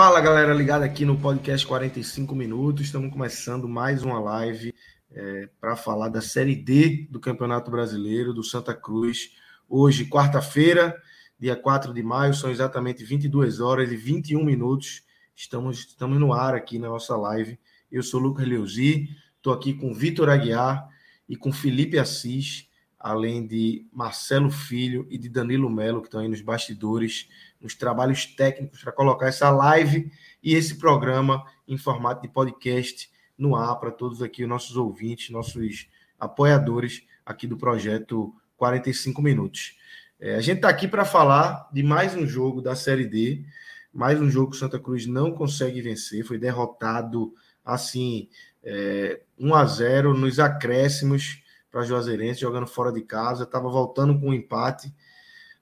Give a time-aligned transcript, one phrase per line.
[0.00, 2.84] Fala galera, ligada aqui no podcast 45 minutos.
[2.84, 4.72] Estamos começando mais uma live
[5.10, 9.32] é, para falar da Série D do Campeonato Brasileiro do Santa Cruz.
[9.68, 10.96] Hoje, quarta-feira,
[11.36, 15.02] dia 4 de maio, são exatamente 22 horas e 21 minutos.
[15.34, 17.58] Estamos, estamos no ar aqui na nossa live.
[17.90, 20.88] Eu sou Lucas Leuzi, estou aqui com Vitor Aguiar
[21.28, 22.68] e com Felipe Assis,
[23.00, 27.28] além de Marcelo Filho e de Danilo Melo, que estão aí nos bastidores
[27.60, 30.10] nos trabalhos técnicos para colocar essa live
[30.42, 35.30] e esse programa em formato de podcast no ar para todos aqui, os nossos ouvintes,
[35.30, 39.76] nossos apoiadores aqui do projeto 45 Minutos.
[40.20, 43.44] É, a gente está aqui para falar de mais um jogo da Série D,
[43.92, 47.32] mais um jogo que o Santa Cruz não consegue vencer, foi derrotado
[47.64, 48.28] assim,
[48.64, 54.30] é, 1 a 0 nos acréscimos para Juazeirense, jogando fora de casa, estava voltando com
[54.30, 54.92] um empate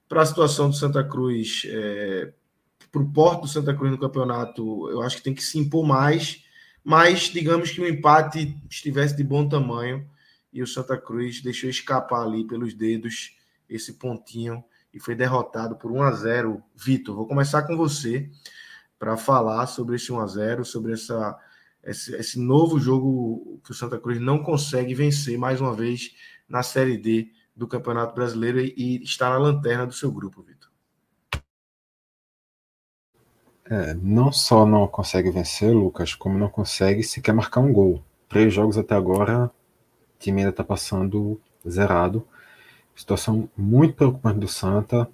[0.07, 2.33] para a situação do Santa Cruz, é,
[2.91, 5.85] para o porto do Santa Cruz no campeonato, eu acho que tem que se impor
[5.85, 6.43] mais,
[6.83, 10.09] mas digamos que o empate estivesse de bom tamanho
[10.53, 13.35] e o Santa Cruz deixou escapar ali pelos dedos
[13.69, 14.63] esse pontinho
[14.93, 16.63] e foi derrotado por 1 a 0.
[16.75, 18.29] Vitor, vou começar com você
[18.97, 21.37] para falar sobre esse 1 a 0, sobre essa
[21.83, 26.13] esse, esse novo jogo que o Santa Cruz não consegue vencer mais uma vez
[26.47, 30.69] na Série D do Campeonato Brasileiro e está na lanterna do seu grupo, Vitor.
[33.65, 38.03] É, não só não consegue vencer, Lucas, como não consegue sequer marcar um gol.
[38.29, 42.25] Três jogos até agora, o time ainda está passando zerado.
[42.95, 45.09] Situação muito preocupante do Santa.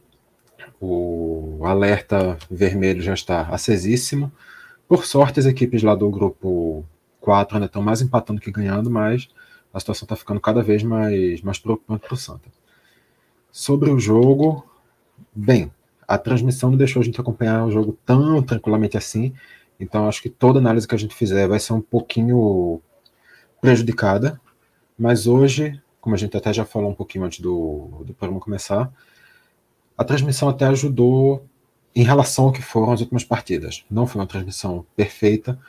[0.80, 4.32] O alerta vermelho já está acesíssimo.
[4.88, 6.86] Por sorte, as equipes lá do grupo
[7.22, 9.30] 4 ainda estão mais empatando que ganhando, mas
[9.74, 12.50] a situação está ficando cada vez mais, mais preocupante para o Santa.
[13.52, 14.66] Sobre o jogo,
[15.34, 15.72] bem,
[16.08, 19.34] a transmissão não deixou a gente acompanhar o jogo tão tranquilamente assim,
[19.80, 22.82] então acho que toda análise que a gente fizer vai ser um pouquinho
[23.60, 24.40] prejudicada,
[24.98, 28.92] mas hoje, como a gente até já falou um pouquinho antes do, do programa começar,
[29.98, 31.46] a transmissão até ajudou
[31.96, 33.86] em relação ao que foram as últimas partidas.
[33.90, 35.60] Não foi uma transmissão perfeita,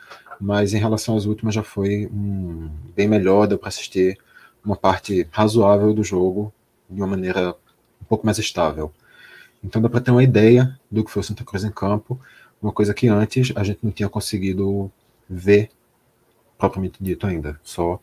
[0.44, 4.19] mas em relação às últimas já foi um, bem melhor, deu para assistir
[4.62, 6.53] uma parte razoável do jogo
[6.88, 7.56] de uma maneira
[8.03, 8.93] um pouco mais estável.
[9.65, 12.21] Então dá para ter uma ideia do que foi o Santa Cruz em campo,
[12.60, 14.93] uma coisa que antes a gente não tinha conseguido
[15.28, 15.71] ver
[16.59, 17.99] propriamente dito ainda, só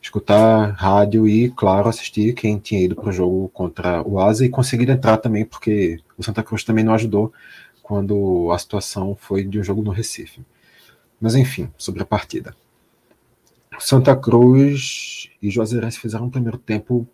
[0.00, 4.48] escutar rádio e, claro, assistir quem tinha ido para o jogo contra o Asa e
[4.48, 7.32] conseguir entrar também, porque o Santa Cruz também não ajudou
[7.82, 10.42] quando a situação foi de um jogo no Recife.
[11.22, 12.52] Mas enfim, sobre a partida.
[13.78, 17.06] Santa Cruz e Juazeirense fizeram um primeiro tempo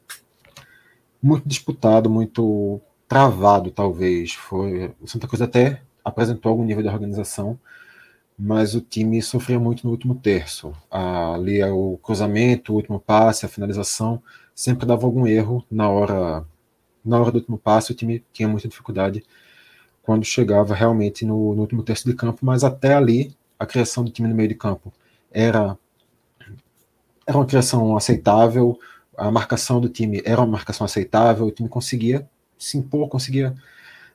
[1.22, 4.32] muito disputado, muito travado, talvez.
[4.32, 7.58] Foi o Santa Cruz até apresentou algum nível de organização,
[8.38, 10.72] mas o time sofria muito no último terço.
[10.90, 14.22] Ali é o cruzamento, o último passe, a finalização,
[14.54, 16.46] sempre dava algum erro na hora
[17.04, 17.92] na hora do último passe.
[17.92, 19.22] O time tinha muita dificuldade
[20.02, 24.10] quando chegava realmente no, no último terço de campo, mas até ali a criação do
[24.10, 24.92] time no meio de campo
[25.30, 25.76] era,
[27.26, 28.78] era uma criação aceitável,
[29.16, 32.28] a marcação do time era uma marcação aceitável, o time conseguia
[32.58, 33.54] se impor, conseguia.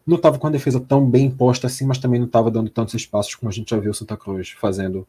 [0.05, 2.93] Não estava com a defesa tão bem imposta assim, mas também não estava dando tantos
[2.93, 5.07] espaços como a gente já viu o Santa Cruz fazendo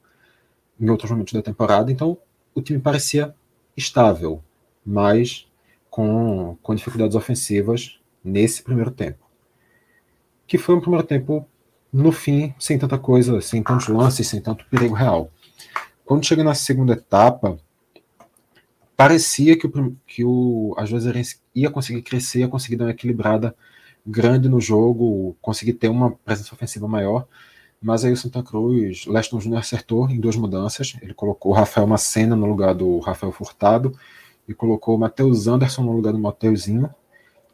[0.81, 1.91] em outros momentos da temporada.
[1.91, 2.17] Então
[2.55, 3.35] o time parecia
[3.77, 4.43] estável,
[4.85, 5.49] mas
[5.91, 9.25] com, com dificuldades ofensivas nesse primeiro tempo.
[10.47, 11.47] Que foi um primeiro tempo
[11.95, 15.31] no fim, sem tanta coisa, sem tantos lances, sem tanto perigo real.
[16.05, 17.57] Quando chega na segunda etapa,
[18.97, 23.55] parecia que o, que o a Juazeirense ia conseguir crescer, ia conseguir dar uma equilibrada
[24.05, 27.29] grande no jogo, conseguir ter uma presença ofensiva maior,
[27.81, 31.87] mas aí o Santa Cruz, Leston Júnior acertou em duas mudanças, ele colocou o Rafael
[31.87, 33.97] Macena no lugar do Rafael Furtado
[34.49, 36.93] e colocou o Matheus Anderson no lugar do Mateuzinho,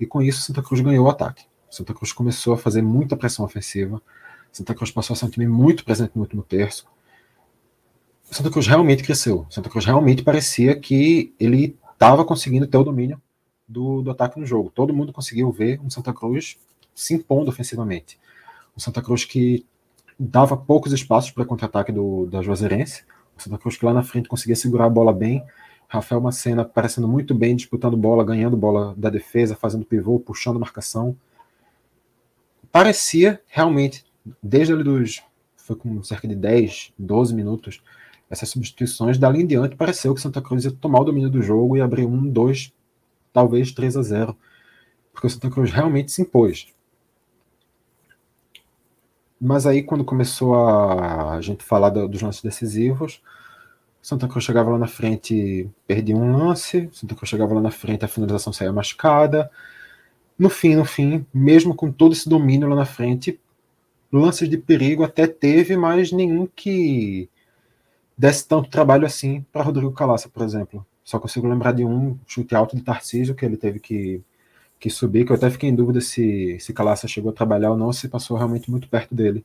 [0.00, 1.44] E com isso, Santa Cruz ganhou o ataque.
[1.70, 4.00] Santa Cruz começou a fazer muita pressão ofensiva.
[4.52, 6.86] Santa Cruz passou a ser um time muito presente no último terço.
[8.30, 9.46] Santa Cruz realmente cresceu.
[9.50, 13.20] Santa Cruz realmente parecia que ele estava conseguindo ter o domínio
[13.66, 14.70] do, do, ataque no jogo.
[14.70, 16.56] Todo mundo conseguiu ver um Santa Cruz
[16.94, 18.18] se impondo ofensivamente.
[18.76, 19.64] Um Santa Cruz que
[20.18, 21.92] dava poucos espaços para contra-ataque
[22.28, 23.04] da Juazeirense.
[23.36, 25.44] O Santa Cruz que lá na frente conseguia segurar a bola bem.
[25.88, 31.16] Rafael Macena parecendo muito bem, disputando bola, ganhando bola da defesa, fazendo pivô, puxando marcação.
[32.70, 34.04] Parecia realmente,
[34.42, 35.22] desde ali dos.
[35.56, 37.80] Foi com cerca de 10, 12 minutos,
[38.28, 41.76] essas substituições, dali em diante, pareceu que Santa Cruz ia tomar o domínio do jogo
[41.76, 42.72] e abrir um, dois,
[43.32, 44.36] talvez 3 a 0
[45.12, 46.68] porque o Santa Cruz realmente se impôs.
[49.40, 53.22] Mas aí, quando começou a, a gente falar do, dos lances decisivos,
[54.02, 58.04] Santa Cruz chegava lá na frente, perdia um lance, Santa Cruz chegava lá na frente,
[58.04, 59.50] a finalização saía machucada.
[60.38, 63.38] No fim, no fim, mesmo com todo esse domínio lá na frente,
[64.12, 67.28] lances de perigo até teve, mas nenhum que
[68.16, 70.84] desse tanto trabalho assim para Rodrigo Calaça, por exemplo.
[71.04, 74.22] Só consigo lembrar de um chute alto de Tarcísio que ele teve que,
[74.78, 77.76] que subir, que eu até fiquei em dúvida se, se Calaça chegou a trabalhar ou
[77.76, 79.44] não, se passou realmente muito perto dele.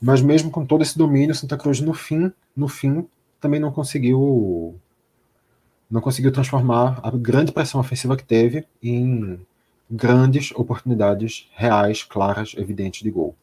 [0.00, 3.08] Mas mesmo com todo esse domínio, Santa Cruz no fim, no fim,
[3.40, 4.78] também não conseguiu
[5.90, 9.38] não conseguiu transformar a grande pressão ofensiva que teve em
[9.90, 13.34] grandes oportunidades reais, claras, evidentes de gol.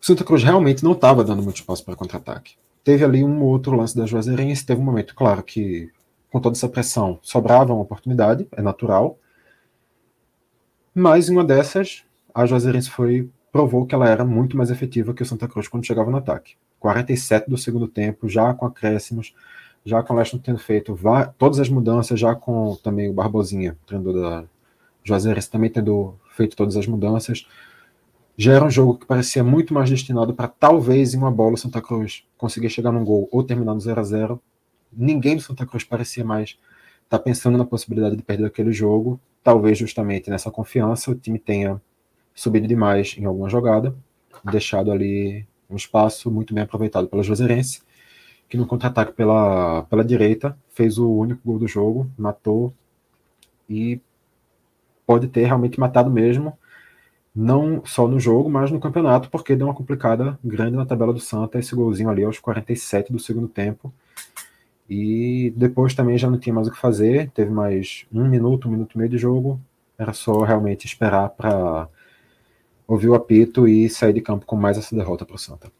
[0.00, 2.54] Santa Cruz realmente não estava dando muito espaço para contra-ataque.
[2.84, 5.90] Teve ali um outro lance da Juazeirense, teve um momento, claro, que
[6.30, 9.18] com toda essa pressão sobrava uma oportunidade, é natural.
[10.94, 12.04] Mas em uma dessas,
[12.34, 15.86] a Juazeirense foi provou que ela era muito mais efetiva que o Santa Cruz quando
[15.86, 16.56] chegava no ataque.
[16.78, 19.34] 47 do segundo tempo, já com acréscimos,
[19.84, 20.98] já com o Leston tendo feito
[21.38, 24.44] todas as mudanças, já com também o Barbosinha, treinador da
[25.06, 27.46] Juazeirense, também tendo feito todas as mudanças
[28.38, 31.56] já era um jogo que parecia muito mais destinado para talvez em uma bola o
[31.56, 34.42] Santa Cruz conseguir chegar num gol ou terminar no 0 a 0
[34.92, 36.50] Ninguém do Santa Cruz parecia mais
[37.04, 39.18] estar tá pensando na possibilidade de perder aquele jogo.
[39.42, 41.80] Talvez justamente nessa confiança o time tenha
[42.34, 43.96] subido demais em alguma jogada,
[44.44, 47.82] deixado ali um espaço muito bem aproveitado pela Juazeirense,
[48.48, 52.72] que no contra-ataque pela, pela direita fez o único gol do jogo, matou
[53.68, 54.00] e
[55.06, 56.58] pode ter realmente matado mesmo
[57.36, 61.20] não só no jogo, mas no campeonato, porque deu uma complicada grande na tabela do
[61.20, 63.92] Santa, esse golzinho ali aos 47 do segundo tempo.
[64.88, 68.70] E depois também já não tinha mais o que fazer, teve mais um minuto, um
[68.70, 69.60] minuto e meio de jogo,
[69.98, 71.88] era só realmente esperar para
[72.88, 75.70] ouvir o apito e sair de campo com mais essa derrota para o Santa.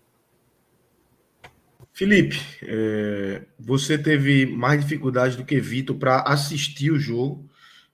[1.95, 7.49] Felipe, é, você teve mais dificuldade do que Vitor para assistir o jogo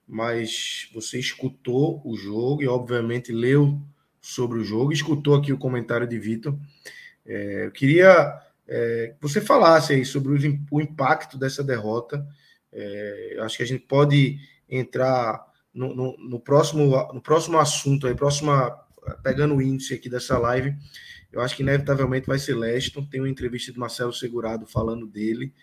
[0.07, 3.81] mas você escutou o jogo e, obviamente, leu
[4.21, 6.57] sobre o jogo, escutou aqui o comentário de Vitor.
[7.25, 12.25] É, eu queria é, que você falasse aí sobre o, impacto dessa derrota.
[12.71, 14.39] É, acho que a gente pode
[14.69, 18.71] entrar no, no, no, próximo, no próximo assunto, aí, próxima,
[19.21, 20.75] pegando o índice aqui dessa live.
[21.31, 23.05] Eu acho que inevitavelmente vai ser Leston.
[23.05, 25.53] Tem uma entrevista de Marcelo Segurado falando dele,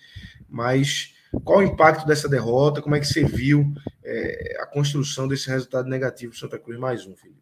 [0.49, 2.83] mas qual o impacto dessa derrota?
[2.83, 3.65] Como é que você viu
[4.05, 6.79] é, a construção desse resultado negativo do Santa Cruz?
[6.79, 7.41] Mais um, Felipe.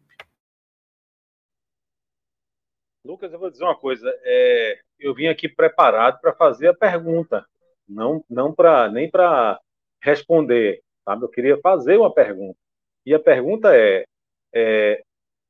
[3.03, 4.07] Lucas, eu vou dizer uma coisa.
[4.23, 7.43] É, eu vim aqui preparado para fazer a pergunta,
[7.87, 9.59] não, não para nem para
[10.01, 10.83] responder.
[11.03, 11.23] Sabe?
[11.23, 12.59] Eu queria fazer uma pergunta.
[13.05, 14.05] E a pergunta é,
[14.53, 15.01] é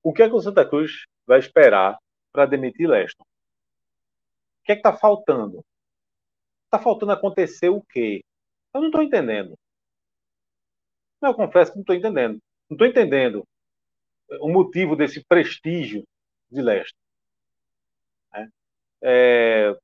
[0.01, 1.97] o que é que o Santa Cruz vai esperar
[2.31, 3.23] para demitir Leston?
[3.23, 5.61] O que é que está faltando?
[6.65, 8.21] Está faltando acontecer o quê?
[8.73, 9.57] Eu não estou entendendo.
[11.21, 12.39] Eu confesso que não estou entendendo.
[12.69, 13.43] Não estou entendendo
[14.41, 16.03] o motivo desse prestígio
[16.51, 16.95] de Leste.
[18.33, 18.47] É,
[19.01, 19.77] é,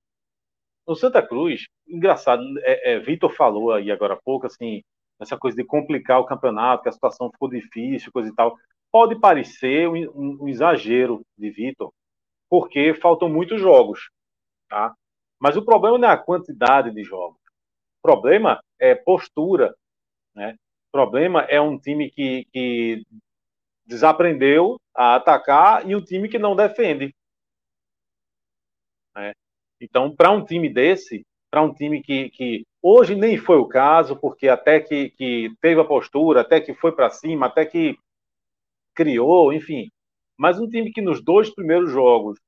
[0.87, 4.83] no Santa Cruz, engraçado, é, é, Vitor falou aí agora há pouco, assim,
[5.19, 8.55] essa coisa de complicar o campeonato, que a situação ficou difícil, coisa e tal.
[8.91, 11.91] Pode parecer um, um, um exagero de Vitor,
[12.49, 14.09] porque faltam muitos jogos,
[14.69, 14.93] tá?
[15.39, 17.44] Mas o problema não é a quantidade de jogos
[18.05, 19.75] problema é postura,
[20.35, 20.55] né?
[20.89, 23.03] O problema é um time que, que
[23.83, 27.13] desaprendeu a atacar e um time que não defende.
[29.15, 29.33] Né?
[29.81, 34.15] Então, para um time desse, para um time que, que hoje nem foi o caso,
[34.15, 37.97] porque até que, que teve a postura, até que foi para cima, até que
[38.93, 39.89] criou, enfim.
[40.37, 42.39] Mas um time que nos dois primeiros jogos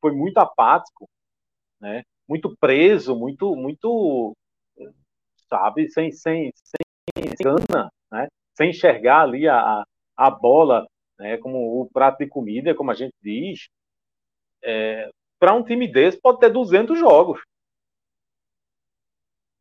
[0.00, 1.06] foi muito apático,
[1.78, 2.02] né?
[2.28, 4.34] muito preso, muito, muito
[5.54, 5.88] sabe?
[5.88, 8.26] Sem, sem, sem, sem gana, né?
[8.56, 9.84] sem enxergar ali a,
[10.16, 10.86] a bola
[11.18, 13.68] né, como o prato de comida, como a gente diz,
[14.62, 15.08] é,
[15.38, 17.40] para um time desse pode ter 200 jogos.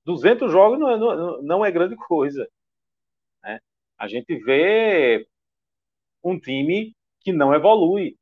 [0.06, 2.48] 200 jogos não é, não, não é grande coisa.
[3.44, 3.60] Né?
[3.98, 5.28] A gente vê
[6.24, 8.18] um time que não evolui.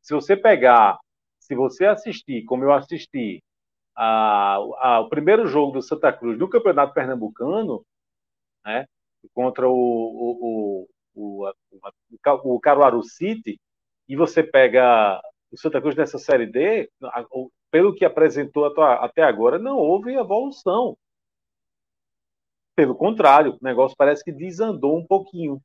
[0.00, 0.98] Se você pegar,
[1.38, 3.42] se você assistir, como eu assisti,
[3.96, 7.84] a, a, o primeiro jogo do Santa Cruz do Campeonato Pernambucano,
[8.64, 8.86] né,
[9.32, 13.58] contra o, o, o, o, o Caruaru City,
[14.08, 15.20] e você pega
[15.50, 16.90] o Santa Cruz nessa Série D,
[17.70, 20.96] pelo que apresentou até agora, não houve evolução.
[22.76, 25.60] Pelo contrário, o negócio parece que desandou um pouquinho.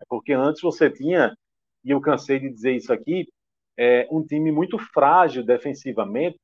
[0.00, 1.34] É porque antes você tinha,
[1.82, 3.26] e eu cansei de dizer isso aqui,
[3.76, 6.38] é, um time muito frágil defensivamente,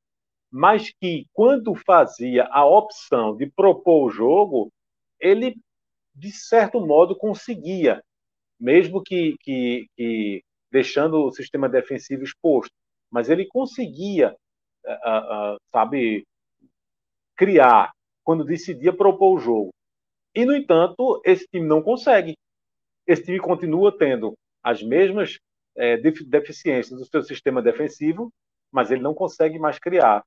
[0.50, 4.72] mas que, quando fazia a opção de propor o jogo,
[5.20, 5.56] ele,
[6.14, 8.02] de certo modo, conseguia,
[8.58, 12.72] mesmo que, que, que deixando o sistema defensivo exposto.
[13.10, 14.34] Mas ele conseguia,
[14.84, 16.24] uh, uh, sabe,
[17.36, 17.92] criar
[18.24, 19.70] quando decidia propor o jogo.
[20.34, 22.34] E, no entanto, esse time não consegue.
[23.06, 25.38] Esse time continua tendo as mesmas
[25.76, 28.30] é, deficiências do seu sistema defensivo,
[28.70, 30.22] mas ele não consegue mais criar.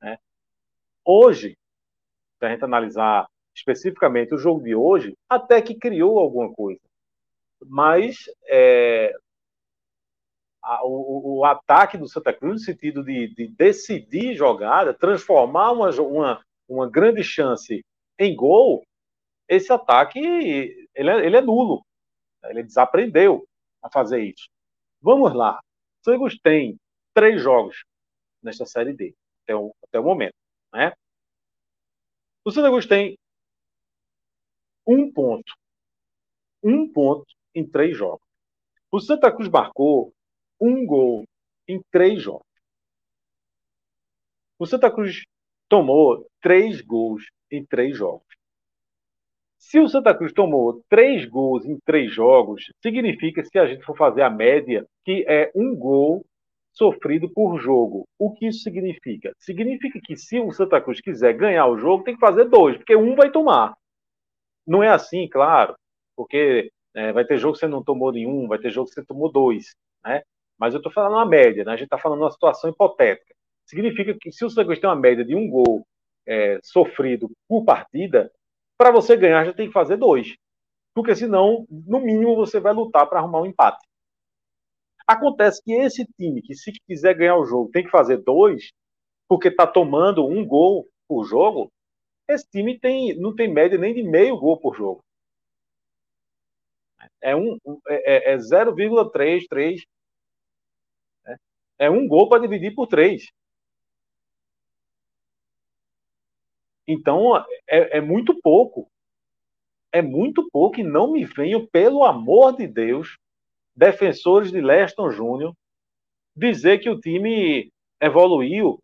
[0.00, 0.18] Né?
[1.04, 1.56] Hoje,
[2.38, 6.80] se a gente analisar especificamente o jogo de hoje, até que criou alguma coisa.
[7.66, 9.12] Mas é,
[10.62, 15.90] a, o, o, ataque do Santa Cruz, no sentido de, de decidir jogada, transformar uma,
[16.00, 17.84] uma, uma grande chance
[18.18, 18.82] em gol,
[19.48, 21.84] esse ataque ele é, ele é nulo.
[22.44, 23.46] Ele desaprendeu
[23.82, 24.48] a fazer isso.
[25.00, 25.60] Vamos lá.
[26.00, 26.78] O Santos tem
[27.12, 27.84] três jogos
[28.42, 29.14] nesta Série D,
[29.50, 30.34] até o, até o momento.
[30.72, 30.92] Né?
[32.44, 33.18] O Santa Cruz tem
[34.86, 35.52] um ponto.
[36.62, 38.24] Um ponto em três jogos.
[38.92, 40.12] O Santa Cruz marcou
[40.60, 41.24] um gol
[41.66, 42.46] em três jogos.
[44.58, 45.24] O Santa Cruz
[45.68, 48.26] tomou três gols em três jogos.
[49.58, 53.96] Se o Santa Cruz tomou três gols em três jogos, significa, se a gente for
[53.96, 56.24] fazer a média, que é um gol
[56.72, 58.06] sofrido por jogo.
[58.18, 59.32] O que isso significa?
[59.38, 62.96] Significa que se o Santa Cruz quiser ganhar o jogo, tem que fazer dois, porque
[62.96, 63.74] um vai tomar.
[64.66, 65.74] Não é assim, claro,
[66.16, 69.04] porque é, vai ter jogo que você não tomou nenhum, vai ter jogo que você
[69.04, 69.74] tomou dois,
[70.04, 70.22] né?
[70.58, 71.72] Mas eu estou falando uma média, né?
[71.72, 73.34] A gente está falando uma situação hipotética.
[73.64, 75.86] Significa que se o Santa Cruz tem uma média de um gol
[76.26, 78.30] é, sofrido por partida,
[78.76, 80.36] para você ganhar, já tem que fazer dois.
[80.94, 83.86] Porque senão, no mínimo, você vai lutar para arrumar um empate.
[85.10, 88.70] Acontece que esse time, que se quiser ganhar o jogo, tem que fazer dois,
[89.28, 91.68] porque está tomando um gol por jogo,
[92.28, 95.02] esse time tem, não tem média nem de meio gol por jogo.
[97.20, 99.82] É, um, é, é 0,33.
[101.26, 101.36] É,
[101.86, 103.24] é um gol para dividir por três.
[106.86, 107.36] Então,
[107.68, 108.88] é, é muito pouco.
[109.90, 113.18] É muito pouco e não me venham, pelo amor de Deus,
[113.80, 115.54] defensores de Leston Júnior,
[116.36, 118.78] dizer que o time evoluiu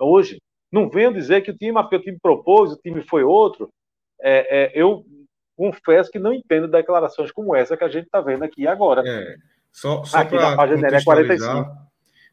[0.00, 0.40] hoje.
[0.72, 3.68] Não venham dizer que o time, porque o time propôs, o time foi outro.
[4.20, 5.04] É, é, eu
[5.54, 9.02] confesso que não entendo declarações como essa que a gente está vendo aqui agora.
[9.06, 9.36] É,
[9.70, 11.84] só só aqui na página da 45.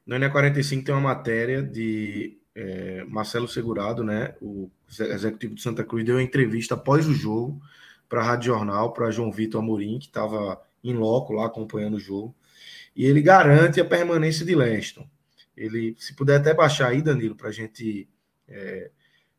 [0.05, 6.03] No NE45 tem uma matéria de é, Marcelo Segurado, né, o executivo do Santa Cruz,
[6.03, 7.61] deu uma entrevista após o jogo
[8.09, 11.99] para a Rádio Jornal, para João Vitor Amorim, que estava em loco lá acompanhando o
[11.99, 12.35] jogo,
[12.95, 15.07] e ele garante a permanência de Leston.
[15.55, 18.07] Ele, se puder até baixar aí, Danilo, para a gente
[18.47, 18.89] é,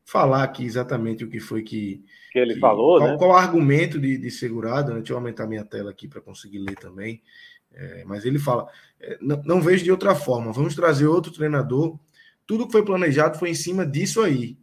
[0.04, 3.16] falar aqui exatamente o que foi que, que ele que, falou, qual, né?
[3.18, 6.76] Qual o argumento de, de segurado, deixa eu aumentar minha tela aqui para conseguir ler
[6.76, 7.22] também.
[7.74, 8.68] É, mas ele fala:
[9.00, 11.98] é, não, não vejo de outra forma, vamos trazer outro treinador
[12.46, 14.58] tudo que foi planejado foi em cima disso aí.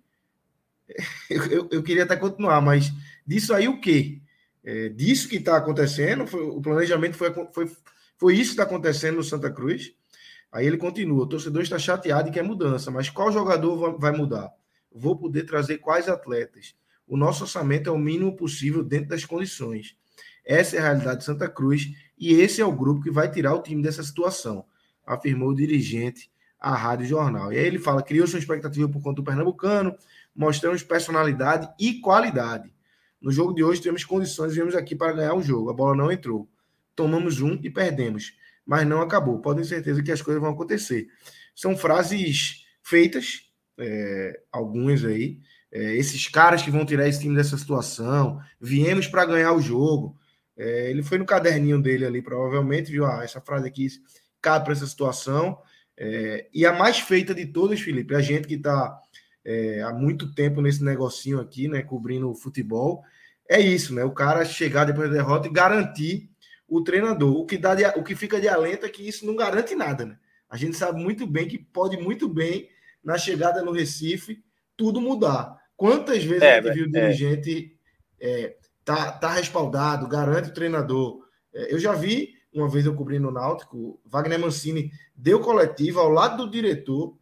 [1.29, 2.91] Eu, eu, eu queria até continuar, mas
[3.25, 4.19] disso aí o quê?
[4.71, 7.71] É, disso que está acontecendo, foi, o planejamento foi, foi,
[8.15, 9.95] foi isso que está acontecendo no Santa Cruz.
[10.51, 14.51] Aí ele continua: o torcedor está chateado e quer mudança, mas qual jogador vai mudar?
[14.91, 16.75] Vou poder trazer quais atletas?
[17.07, 19.97] O nosso orçamento é o mínimo possível dentro das condições.
[20.45, 23.55] Essa é a realidade de Santa Cruz e esse é o grupo que vai tirar
[23.55, 24.63] o time dessa situação,
[25.03, 27.51] afirmou o dirigente a Rádio Jornal.
[27.51, 29.97] E aí ele fala: criou sua expectativa por conta do Pernambucano,
[30.35, 32.71] mostramos personalidade e qualidade.
[33.21, 35.69] No jogo de hoje temos condições, viemos aqui para ganhar o jogo.
[35.69, 36.49] A bola não entrou.
[36.95, 38.33] Tomamos um e perdemos.
[38.65, 39.39] Mas não acabou.
[39.39, 41.07] Podem ter certeza que as coisas vão acontecer.
[41.55, 45.39] São frases feitas, é, algumas aí,
[45.71, 50.17] é, esses caras que vão tirar esse time dessa situação, viemos para ganhar o jogo.
[50.57, 53.05] É, ele foi no caderninho dele ali, provavelmente, viu?
[53.05, 53.87] Ah, essa frase aqui
[54.41, 55.59] cabe para essa situação.
[55.95, 58.99] É, e a mais feita de todas, Felipe, a gente que está
[59.45, 63.03] é, há muito tempo nesse negocinho aqui, né, cobrindo o futebol,
[63.49, 64.03] é isso, né?
[64.03, 66.29] O cara chegar depois da derrota e garantir
[66.67, 67.35] o treinador.
[67.35, 70.05] O que, dá de, o que fica de alento é que isso não garante nada,
[70.05, 70.17] né?
[70.47, 72.69] A gente sabe muito bem que pode muito bem,
[73.03, 74.43] na chegada no Recife,
[74.77, 75.57] tudo mudar.
[75.75, 77.01] Quantas vezes é, a gente viu o é.
[77.01, 77.75] dirigente
[78.19, 81.25] é, tá, tá respaldado, garante o treinador.
[81.53, 86.09] É, eu já vi, uma vez eu cobri no Náutico, Wagner Mancini deu coletiva ao
[86.09, 87.17] lado do diretor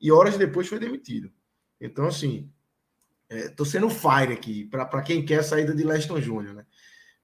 [0.00, 1.30] e horas depois foi demitido.
[1.80, 2.50] Então, assim,
[3.30, 6.64] Estou é, sendo fire aqui, para quem quer a saída de Leston Júnior, né?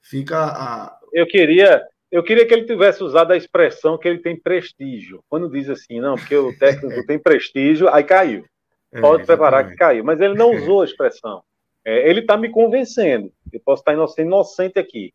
[0.02, 0.98] Fica a.
[1.14, 5.24] Eu queria, eu queria que ele tivesse usado a expressão que ele tem prestígio.
[5.30, 8.44] Quando diz assim, não, porque o técnico tem prestígio, aí caiu.
[8.92, 10.04] É, Pode é, preparar que caiu.
[10.04, 11.42] Mas ele não usou a expressão.
[11.82, 13.32] É, ele está me convencendo.
[13.50, 15.14] Eu posso estar inocente aqui.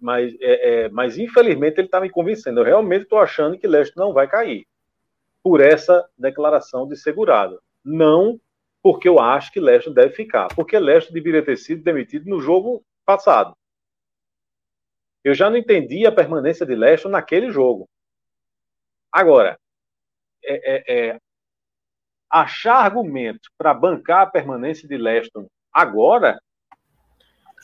[0.00, 2.60] Mas, é, é, mas infelizmente ele está me convencendo.
[2.60, 4.64] Eu realmente estou achando que Leston não vai cair.
[5.42, 7.60] Por essa declaração de segurado.
[7.84, 8.38] Não
[8.82, 10.48] porque eu acho que Leste deve ficar.
[10.54, 13.54] Porque Leste deveria ter sido demitido no jogo passado.
[15.24, 17.88] Eu já não entendi a permanência de Leste naquele jogo.
[19.12, 19.58] Agora,
[20.44, 21.20] é, é, é,
[22.30, 26.38] achar argumentos para bancar a permanência de Leston agora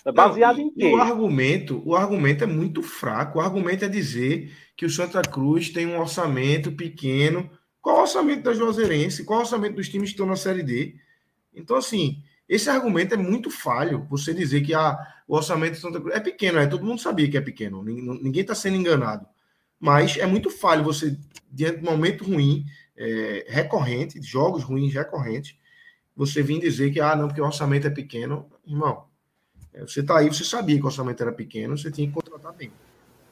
[0.07, 0.93] é baseado não, em quê?
[0.93, 3.39] O argumento, o argumento é muito fraco.
[3.39, 7.51] O argumento é dizer que o Santa Cruz tem um orçamento pequeno.
[7.81, 9.25] Qual o orçamento da Juazeirense?
[9.25, 10.97] Qual o orçamento dos times que estão na Série D?
[11.55, 14.07] Então, assim, esse argumento é muito falho.
[14.11, 17.31] Você dizer que ah, o orçamento de Santa Cruz é pequeno, é, todo mundo sabia
[17.31, 19.27] que é pequeno, ninguém está sendo enganado.
[19.81, 21.17] Mas é muito falho você,
[21.51, 22.65] diante de um momento ruim,
[22.97, 25.57] é, recorrente, jogos ruins recorrentes,
[26.17, 28.47] você vir dizer que, ah, não, porque o orçamento é pequeno.
[28.67, 29.05] Irmão,
[29.73, 32.53] é, você está aí, você sabia que o orçamento era pequeno, você tinha que contratar
[32.53, 32.71] bem.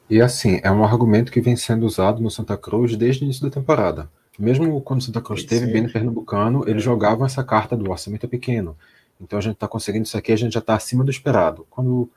[0.09, 3.43] E assim, é um argumento que vem sendo usado no Santa Cruz desde o início
[3.43, 4.11] da temporada.
[4.37, 6.85] Mesmo quando o Santa Cruz esteve bem no Pernambucano, eles é.
[6.85, 8.75] jogavam essa carta do orçamento é pequeno.
[9.21, 11.65] Então a gente está conseguindo isso aqui, a gente já está acima do esperado.
[11.69, 12.09] Quando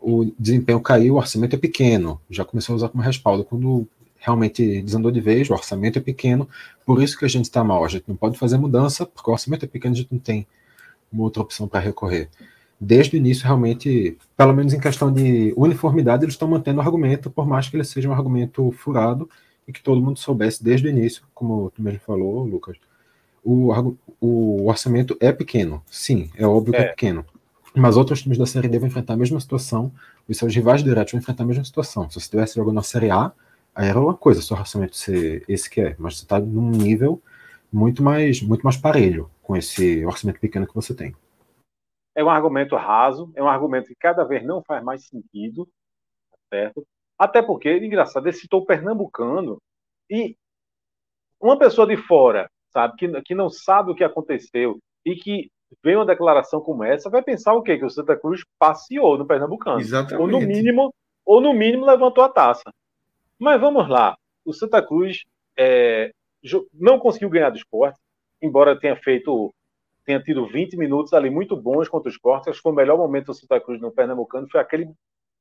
[0.00, 2.20] o desempenho caiu, o orçamento é pequeno.
[2.30, 3.44] Já começou a usar como respaldo.
[3.44, 6.48] Quando realmente desandou de vez, o orçamento é pequeno,
[6.84, 7.84] por isso que a gente está mal.
[7.84, 10.46] A gente não pode fazer mudança, porque o orçamento é pequeno, a gente não tem
[11.12, 12.28] uma outra opção para recorrer.
[12.80, 17.30] Desde o início, realmente, pelo menos em questão de uniformidade, eles estão mantendo o argumento,
[17.30, 19.28] por mais que ele seja um argumento furado
[19.68, 22.78] e que todo mundo soubesse desde o início, como tu mesmo falou, Lucas.
[23.44, 23.70] O,
[24.20, 26.78] o orçamento é pequeno, sim, é óbvio é.
[26.78, 27.24] que é pequeno.
[27.74, 29.92] Mas outros times da Série D vão enfrentar a mesma situação,
[30.26, 32.08] os seus rivais diretos vão enfrentar a mesma situação.
[32.08, 33.30] Se você estivesse jogando na Série A,
[33.74, 37.22] aí era uma coisa, seu orçamento ser esse que é, mas você está num nível
[37.70, 41.14] muito mais, muito mais parelho com esse orçamento pequeno que você tem.
[42.14, 45.66] É um argumento raso, é um argumento que cada vez não faz mais sentido,
[46.30, 46.86] tá certo?
[47.18, 49.60] Até porque, engraçado, ele citou o pernambucano
[50.08, 50.36] e
[51.40, 55.50] uma pessoa de fora, sabe, que, que não sabe o que aconteceu e que
[55.82, 57.76] vê uma declaração como essa, vai pensar o quê?
[57.76, 59.80] Que o Santa Cruz passeou no pernambucano.
[59.80, 60.20] Exatamente.
[60.20, 62.72] Ou no mínimo, ou no mínimo levantou a taça.
[63.38, 64.16] Mas vamos lá.
[64.44, 65.24] O Santa Cruz
[65.56, 66.12] é,
[66.72, 67.98] não conseguiu ganhar do esporte,
[68.40, 69.52] embora tenha feito
[70.04, 72.48] tenha tido 20 minutos ali muito bons contra o esporte.
[72.48, 74.90] Acho que foi o melhor momento do Santa Cruz no Pernambucano, foi aquele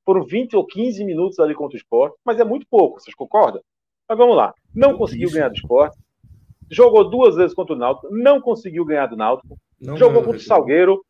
[0.07, 3.61] foram 20 ou 15 minutos ali contra o esporte, mas é muito pouco, vocês concordam?
[4.07, 4.53] Mas vamos lá.
[4.73, 5.97] Não conseguiu ganhar do esporte.
[6.71, 9.57] Jogou duas vezes contra o Náutico, não conseguiu ganhar do Náutico.
[9.81, 11.03] Não jogou contra o Salgueiro,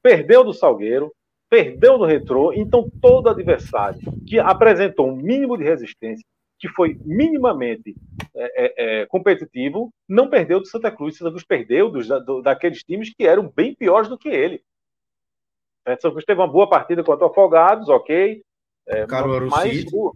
[0.00, 1.12] perdeu do Salgueiro,
[1.50, 2.52] perdeu do Retrô.
[2.52, 6.24] Então, todo adversário que apresentou um mínimo de resistência,
[6.56, 7.96] que foi minimamente
[8.32, 11.16] é, é, é competitivo, não perdeu do Santa Cruz.
[11.16, 14.62] Santa Cruz perdeu dos, do, daqueles times que eram bem piores do que ele.
[15.86, 18.42] O Santa Cruz teve uma boa partida contra o Afogados, ok.
[18.88, 19.90] É, Caruaru mas City.
[19.94, 20.12] O,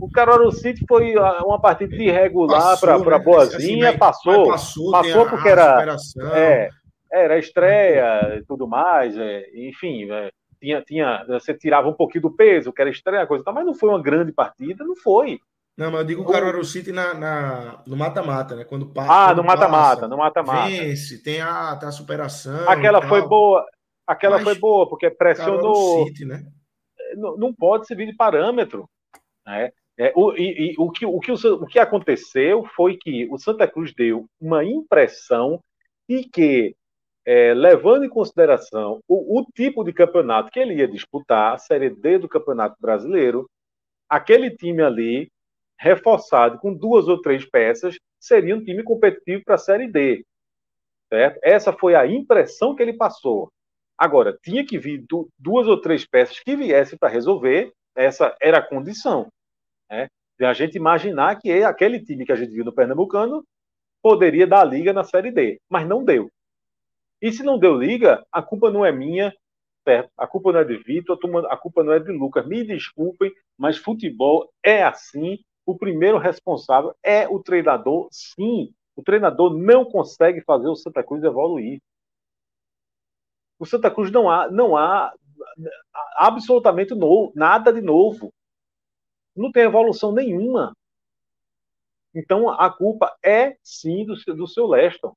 [0.00, 3.18] o Caruaru City foi uma partida irregular para né?
[3.18, 4.46] boazinha, assim, passou.
[4.46, 5.96] Passou, passou porque era,
[6.34, 6.68] é,
[7.12, 12.36] era estreia e tudo mais, é, enfim, é, tinha, tinha, você tirava um pouquinho do
[12.36, 15.38] peso, que era estreia, coisa tal, mas não foi uma grande partida, não foi.
[15.76, 18.64] Não, mas eu digo o Caruaru City na, na no mata-mata, né?
[18.64, 19.30] Quando passa.
[19.30, 20.68] Ah, no mata-mata, no mata-mata.
[20.68, 22.68] Vence, tem a, tem a superação.
[22.68, 23.64] Aquela foi boa.
[24.10, 26.04] Aquela Mas, foi boa, porque pressionou.
[26.04, 26.44] City, né?
[27.14, 28.90] não, não, pode servir de parâmetro.
[29.46, 29.70] Né?
[29.96, 33.68] É, o, e, e, o, que, o, que, o, que aconteceu foi que o Santa
[33.68, 35.62] Cruz deu uma impressão
[36.08, 36.74] de que,
[37.24, 41.90] é, levando em consideração o, o, tipo de campeonato que ele ia disputar, a Série
[41.90, 43.48] D do Campeonato Brasileiro,
[44.08, 45.30] aquele time ali,
[45.78, 50.24] reforçado com duas ou três peças, seria um time competitivo para a Série D.
[51.08, 51.38] Certo?
[51.44, 53.52] Essa foi a impressão que ele passou.
[54.00, 55.04] Agora, tinha que vir
[55.38, 59.28] duas ou três peças que viessem para resolver, essa era a condição.
[59.90, 60.08] Né?
[60.38, 63.44] De a gente imaginar que aquele time que a gente viu no Pernambucano
[64.02, 66.30] poderia dar liga na Série D, mas não deu.
[67.20, 69.34] E se não deu liga, a culpa não é minha?
[70.16, 71.18] A culpa não é de Vitor,
[71.50, 72.46] a culpa não é de Lucas.
[72.46, 75.38] Me desculpem, mas futebol é assim.
[75.66, 78.72] O primeiro responsável é o treinador, sim.
[78.96, 81.80] O treinador não consegue fazer o Santa Cruz evoluir.
[83.60, 85.12] O Santa Cruz não há, não há
[86.16, 88.32] absolutamente novo, nada de novo.
[89.36, 90.74] Não tem evolução nenhuma.
[92.14, 95.14] Então a culpa é sim do, do seu Leston.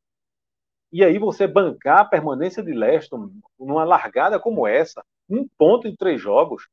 [0.92, 5.96] E aí você bancar a permanência de Leston numa largada como essa, um ponto em
[5.96, 6.68] três jogos,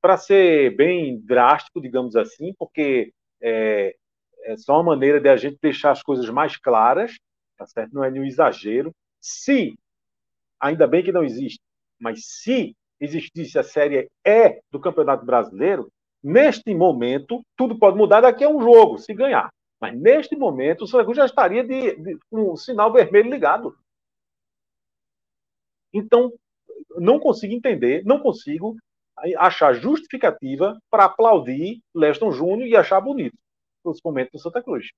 [0.00, 3.96] para ser bem drástico, digamos assim, porque é,
[4.44, 7.16] é, só uma maneira de a gente deixar as coisas mais claras,
[7.56, 7.92] tá certo?
[7.92, 8.94] Não é nenhum exagero.
[9.20, 9.76] Se,
[10.60, 11.60] ainda bem que não existe,
[12.00, 15.88] mas se existisse a Série E do Campeonato Brasileiro,
[16.22, 19.50] neste momento, tudo pode mudar daqui a um jogo, se ganhar.
[19.80, 23.76] Mas neste momento, o Santa já estaria de, de, com o sinal vermelho ligado.
[25.92, 26.32] Então,
[26.96, 28.76] não consigo entender, não consigo
[29.38, 33.36] achar justificativa para aplaudir Leston Júnior e achar bonito
[33.84, 34.88] os momentos do Santa Cruz.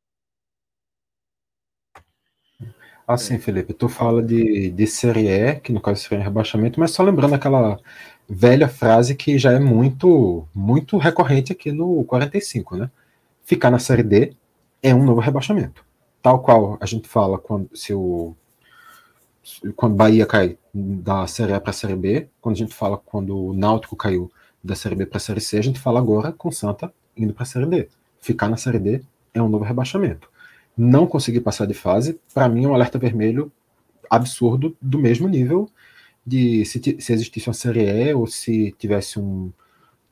[3.09, 6.91] Assim, Felipe, tu fala de, de Série E, que no caso seria um rebaixamento, mas
[6.91, 7.81] só lembrando aquela
[8.29, 12.91] velha frase que já é muito, muito recorrente aqui no 45, né?
[13.47, 14.35] Ficar na Série D
[14.83, 15.83] é um novo rebaixamento.
[16.23, 18.37] Tal qual a gente fala quando se o
[19.75, 23.35] quando Bahia cai da Série A para a Série B, quando a gente fala quando
[23.35, 24.31] o Náutico caiu
[24.63, 27.45] da Série B para a Série C, a gente fala agora com Santa indo para
[27.45, 27.89] a Série D.
[28.21, 30.29] Ficar na Série D é um novo rebaixamento.
[30.79, 33.51] Não conseguir passar de fase, para mim é um alerta vermelho
[34.09, 35.69] absurdo do mesmo nível
[36.25, 39.51] de se, se existisse uma Série E ou se tivesse um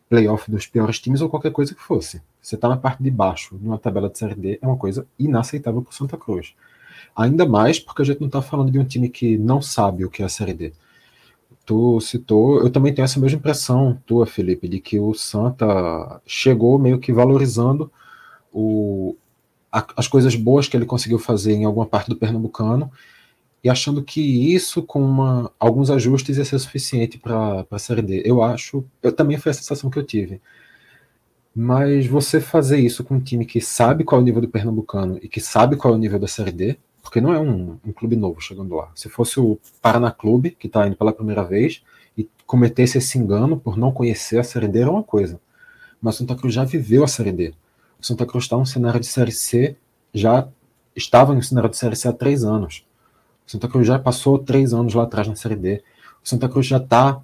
[0.08, 2.20] playoff dos piores times ou qualquer coisa que fosse.
[2.42, 5.82] Você está na parte de baixo, numa tabela de Série D, é uma coisa inaceitável
[5.82, 6.54] para Santa Cruz.
[7.14, 10.10] Ainda mais porque a gente não está falando de um time que não sabe o
[10.10, 10.72] que é a Série D.
[11.64, 16.78] Tu citou, eu também tenho essa mesma impressão tua, Felipe, de que o Santa chegou
[16.78, 17.90] meio que valorizando
[18.52, 19.16] o,
[19.76, 22.90] a, as coisas boas que ele conseguiu fazer em alguma parte do Pernambucano
[23.62, 24.20] e achando que
[24.54, 28.22] isso, com uma, alguns ajustes, ia ser suficiente para a Série D.
[28.24, 30.40] Eu acho, eu também foi a sensação que eu tive.
[31.54, 35.18] Mas você fazer isso com um time que sabe qual é o nível do Pernambucano
[35.22, 37.92] e que sabe qual é o nível da Série D, porque não é um, um
[37.92, 38.90] clube novo chegando lá.
[38.94, 41.82] Se fosse o Paraná Clube, que está indo pela primeira vez,
[42.16, 45.40] e cometesse esse engano por não conhecer a Série D, era uma coisa.
[46.00, 47.54] Mas o Santa Cruz já viveu a Série D.
[48.00, 49.76] O Santa Cruz está no cenário de Série C,
[50.12, 50.48] já
[50.94, 52.86] estava no cenário de Série C há três anos.
[53.46, 55.82] O Santa Cruz já passou três anos lá atrás na Série D.
[56.24, 57.20] O Santa Cruz já está,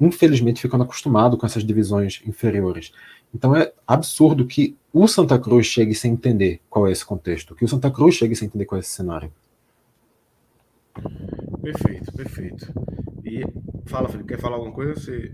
[0.00, 2.92] infelizmente, ficando acostumado com essas divisões inferiores.
[3.34, 7.64] Então é absurdo que o Santa Cruz chegue sem entender qual é esse contexto, que
[7.64, 9.32] o Santa Cruz chegue sem entender qual é esse cenário.
[11.60, 12.72] Perfeito, perfeito.
[13.24, 13.44] E
[13.86, 14.94] fala, Felipe, quer falar alguma coisa?
[14.94, 15.32] Você...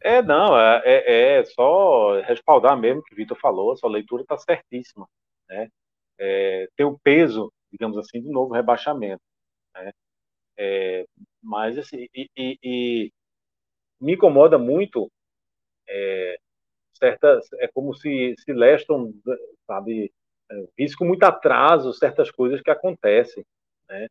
[0.00, 3.90] É, não, é, é, é só respaldar mesmo o que o Vitor falou, a sua
[3.90, 5.08] leitura está certíssima.
[5.48, 5.68] Né?
[6.18, 9.22] É, tem o peso digamos assim, de novo rebaixamento.
[9.74, 9.92] Né?
[10.56, 11.06] É,
[11.42, 13.12] mas, assim, e, e, e,
[14.00, 15.10] me incomoda muito
[15.88, 16.38] é,
[16.94, 19.12] certas, é como se, se Leston,
[19.66, 20.12] sabe,
[20.50, 23.44] é, visse com muito atraso certas coisas que acontecem,
[23.88, 24.06] né?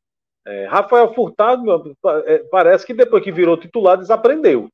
[0.46, 1.94] É, Rafael Furtado,
[2.26, 4.70] é, parece que depois que virou titular, desaprendeu.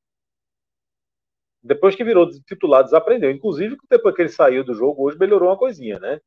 [1.64, 3.32] Depois que virou titular, desaprendeu.
[3.32, 6.20] Inclusive, depois que ele saiu do jogo, hoje melhorou uma coisinha, né?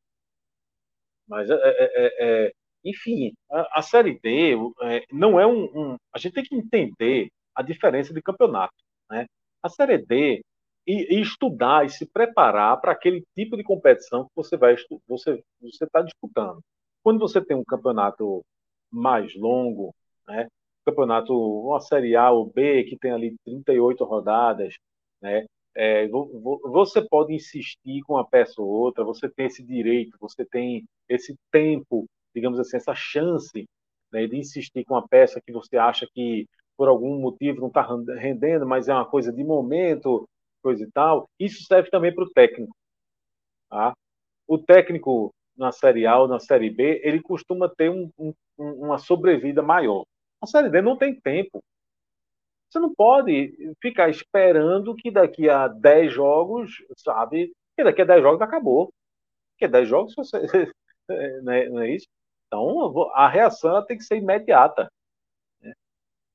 [1.27, 6.17] Mas, é, é, é, enfim, a, a, Série D é, não é um, um, A
[6.17, 8.73] gente tem que entender a diferença de campeonato.
[9.09, 9.27] Né?
[9.61, 10.41] A Série D
[10.87, 14.75] e, e estudar e se preparar para aquele tipo de competição que você vai
[15.07, 16.61] você você está disputando.
[17.03, 18.43] Quando você tem um campeonato
[18.91, 19.93] mais longo,
[20.27, 20.47] né?
[20.85, 24.75] campeonato, uma Série A ou B, que tem ali 38 rodadas,
[25.21, 25.45] né?
[25.75, 30.83] É, você pode insistir com uma peça ou outra, você tem esse direito, você tem
[31.07, 33.67] esse tempo, digamos assim, essa chance
[34.11, 37.87] né, de insistir com uma peça que você acha que por algum motivo não está
[38.19, 40.27] rendendo, mas é uma coisa de momento,
[40.63, 41.29] coisa e tal.
[41.39, 42.75] Isso serve também para o técnico.
[43.69, 43.93] Tá?
[44.47, 48.97] O técnico na Série A ou na Série B, ele costuma ter um, um, uma
[48.97, 50.05] sobrevida maior.
[50.41, 51.63] A Série D não tem tempo.
[52.69, 57.53] Você não pode ficar esperando que daqui a 10 jogos, sabe?
[57.75, 58.91] Que daqui a 10 jogos acabou.
[59.53, 60.37] Porque 10 jogos, você,
[61.43, 62.07] não, é, não é isso?
[62.47, 64.89] Então, a reação tem que ser imediata.
[65.61, 65.73] Né?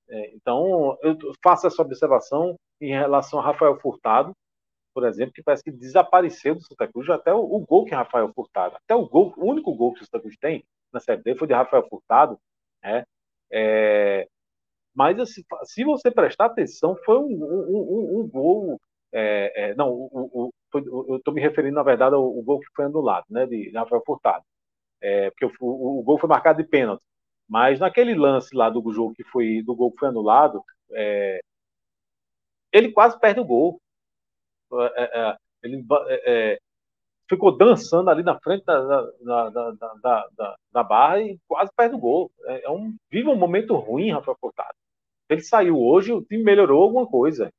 [0.09, 4.33] É, então, eu faço essa observação em relação a Rafael Furtado,
[4.95, 8.31] por exemplo, que parece que desapareceu do Santa Cruz, até o, o gol que Rafael
[8.35, 11.35] Furtado, até o gol, o único gol que o Santa Cruz tem na Série D
[11.35, 12.39] foi de Rafael Furtado,
[12.83, 13.05] né?
[13.51, 14.29] É,
[14.95, 18.81] mas assim, se você prestar atenção, foi um, um, um, um gol.
[19.15, 22.61] É, é, não, o, o, foi, eu estou me referindo, na verdade, ao, ao, gol
[22.61, 24.45] que foi anulado, né, de Rafael Furtado.
[25.01, 27.03] É, porque o, o, gol foi marcado de pênalti.
[27.49, 31.41] Mas naquele lance lá do jogo que foi do gol que foi anulado, é,
[32.73, 33.81] ele quase perde o gol.
[34.97, 35.85] É, ele
[37.29, 39.71] ficou dançando ali na frente da, da, da,
[40.03, 42.31] da, da barra e quase perde o gol.
[42.47, 44.62] É, um, vive um momento ruim, Rafael Furtado
[45.33, 47.51] ele saiu hoje, o time melhorou alguma coisa.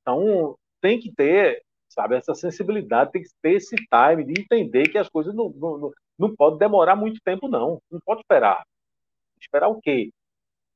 [0.00, 4.98] Então, tem que ter, sabe, essa sensibilidade, tem que ter esse time de entender que
[4.98, 7.80] as coisas não, não, não podem demorar muito tempo, não.
[7.90, 8.64] Não pode esperar.
[9.40, 10.10] Esperar o quê?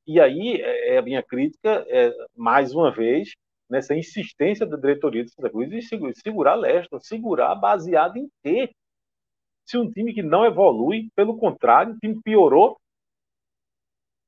[0.05, 3.31] E aí, é, é a minha crítica, é, mais uma vez,
[3.69, 5.81] nessa insistência da diretoria do Santa Cruz de
[6.21, 8.69] segurar Leste, segurar baseado em quê?
[9.65, 12.77] Se um time que não evolui, pelo contrário, o time piorou,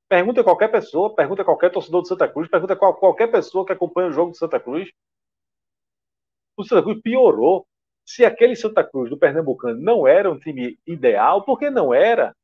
[0.08, 3.65] Pergunta a qualquer pessoa, pergunta a qualquer torcedor do Santa Cruz, pergunta a qualquer pessoa
[3.65, 4.89] que acompanha o jogo do Santa Cruz.
[6.58, 7.65] O Santa Cruz piorou.
[8.06, 12.36] Se aquele Santa Cruz do Pernambucano não era um time ideal, porque não era?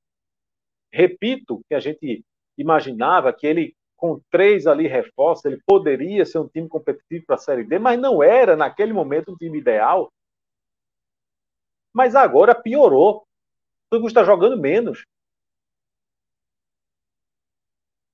[0.91, 2.25] Repito que a gente
[2.57, 7.39] imaginava que ele, com três ali reforços, ele poderia ser um time competitivo para a
[7.39, 10.11] Série D, mas não era, naquele momento, um time ideal.
[11.93, 13.17] Mas agora piorou.
[13.17, 13.23] O
[13.95, 15.05] Santa Cruz está jogando menos.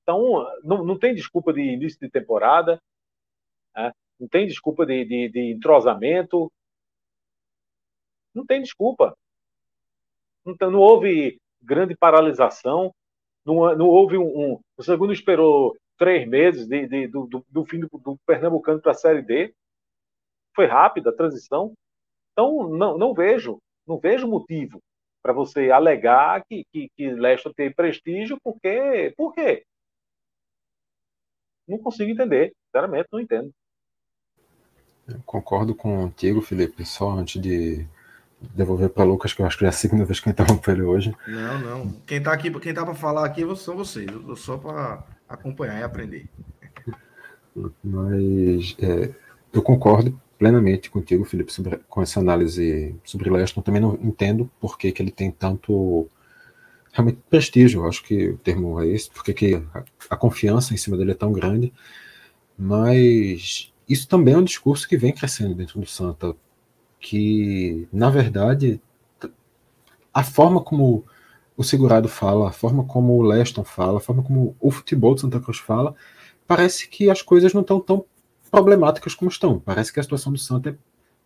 [0.08, 2.82] Então, não, não tem desculpa de início de temporada,
[3.76, 3.91] né?
[4.17, 6.50] não tem desculpa de, de, de, entrosamento,
[8.34, 9.13] não tem desculpa.
[10.46, 12.96] Não houve grande paralisação,
[13.46, 17.65] não, não houve um, um, O segundo esperou três meses de, de do, do, do,
[17.65, 19.54] fim do, do Pernambucano para a Série D.
[20.56, 21.74] Foi rápida a transição.
[22.32, 24.80] Então, não, não vejo, não vejo motivo
[25.22, 29.13] para você alegar que, que, que Leicester tem prestígio, porque.
[29.17, 29.65] Por quê?
[31.68, 32.54] Não consigo entender.
[32.66, 33.52] Sinceramente, não entendo.
[35.08, 36.86] Eu concordo contigo, Felipe.
[36.86, 37.88] Só antes de
[38.40, 40.84] devolver para Lucas, que eu acho que é a segunda vez que eu interrompo ele
[40.84, 41.16] hoje.
[41.28, 41.92] Não, não.
[42.06, 44.08] Quem está aqui, quem tá para falar aqui são vocês.
[44.08, 46.30] Eu só para acompanhar e aprender.
[47.84, 49.14] Mas é,
[49.52, 53.62] eu concordo plenamente contigo, Felipe, sobre, com essa análise sobre Leston.
[53.62, 56.08] Também não entendo por que, que ele tem tanto
[56.98, 60.98] realmente prestígio, acho que o termo é esse, porque que a, a, confiança em cima
[60.98, 61.72] dele é tão grande,
[62.58, 66.36] mas isso também é um discurso que vem crescendo dentro do Santa,
[67.00, 68.82] que, na verdade,
[70.12, 71.06] a forma como
[71.56, 75.22] o segurado fala, a forma como o Leston fala, a forma como o futebol de
[75.22, 75.96] Santa Cruz fala,
[76.48, 78.06] parece que as coisas não estão tão
[78.50, 79.60] problemáticas como estão.
[79.60, 80.76] Parece que a situação do Santa é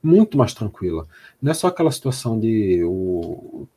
[0.04, 1.08] muito mais tranquila.
[1.42, 3.68] Não é só aquela situação de o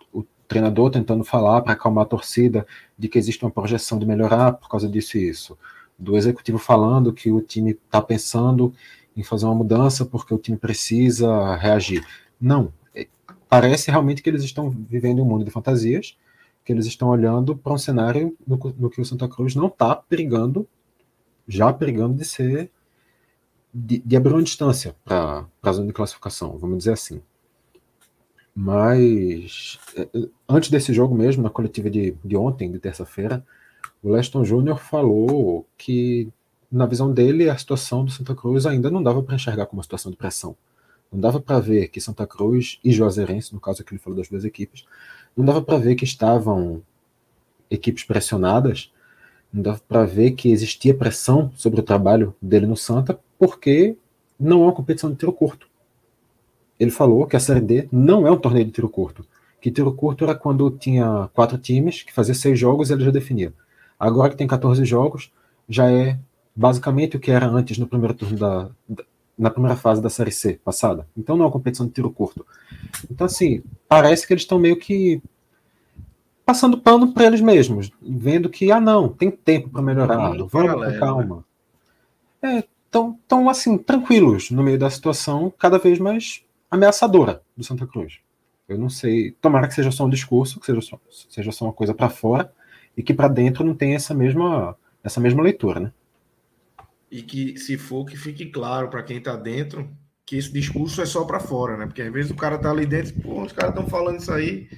[0.54, 2.64] treinador tentando falar para acalmar a torcida
[2.96, 5.58] de que existe uma projeção de melhorar por causa disso e isso.
[5.98, 8.72] Do executivo falando que o time está pensando
[9.16, 12.06] em fazer uma mudança porque o time precisa reagir.
[12.40, 12.72] Não.
[12.94, 13.08] É,
[13.48, 16.16] parece realmente que eles estão vivendo um mundo de fantasias,
[16.64, 19.96] que eles estão olhando para um cenário no, no, que o Santa Cruz não está
[19.96, 20.68] perigando,
[21.48, 22.70] já perigando de ser.
[23.72, 27.20] de, de abrir uma distância para a zona de classificação, vamos dizer assim.
[28.54, 30.08] Mas é,
[30.48, 33.44] antes desse jogo mesmo, na coletiva de, de ontem, de terça-feira,
[34.02, 36.30] o Leston Júnior falou que,
[36.70, 39.82] na visão dele, a situação do Santa Cruz ainda não dava para enxergar como uma
[39.82, 40.56] situação de pressão.
[41.12, 44.28] Não dava para ver que Santa Cruz e Juazeirense, no caso que ele falou das
[44.28, 44.84] duas equipes,
[45.36, 46.82] não dava para ver que estavam
[47.70, 48.92] equipes pressionadas,
[49.52, 53.96] não dava para ver que existia pressão sobre o trabalho dele no Santa, porque
[54.38, 55.68] não é uma competição de tiro curto
[56.78, 59.24] ele falou que a Série D não é um torneio de tiro curto.
[59.60, 63.10] Que tiro curto era quando tinha quatro times, que fazia seis jogos e ele já
[63.10, 63.52] definia.
[63.98, 65.32] Agora que tem 14 jogos,
[65.68, 66.18] já é
[66.54, 69.04] basicamente o que era antes no primeiro turno da, da
[69.37, 71.06] na primeira fase da Série C passada.
[71.16, 72.46] Então não é uma competição de tiro curto.
[73.10, 75.20] Então, assim, parece que eles estão meio que
[76.46, 80.80] passando pano para eles mesmos, vendo que, ah, não, tem tempo para melhorar, vamos com
[80.80, 80.98] né?
[80.98, 81.44] calma.
[82.42, 86.43] É, tão, tão, assim, tranquilos no meio da situação, cada vez mais
[86.74, 88.20] ameaçadora do Santa Cruz.
[88.68, 91.72] Eu não sei, tomara que seja só um discurso, que seja só, seja só uma
[91.72, 92.52] coisa para fora
[92.96, 95.92] e que para dentro não tenha essa mesma essa mesma leitura, né?
[97.10, 99.88] E que se for que fique claro para quem está dentro
[100.24, 101.87] que esse discurso é só para fora, né?
[101.87, 104.70] Porque às vezes o cara tá ali dentro, pô, os caras estão falando isso aí,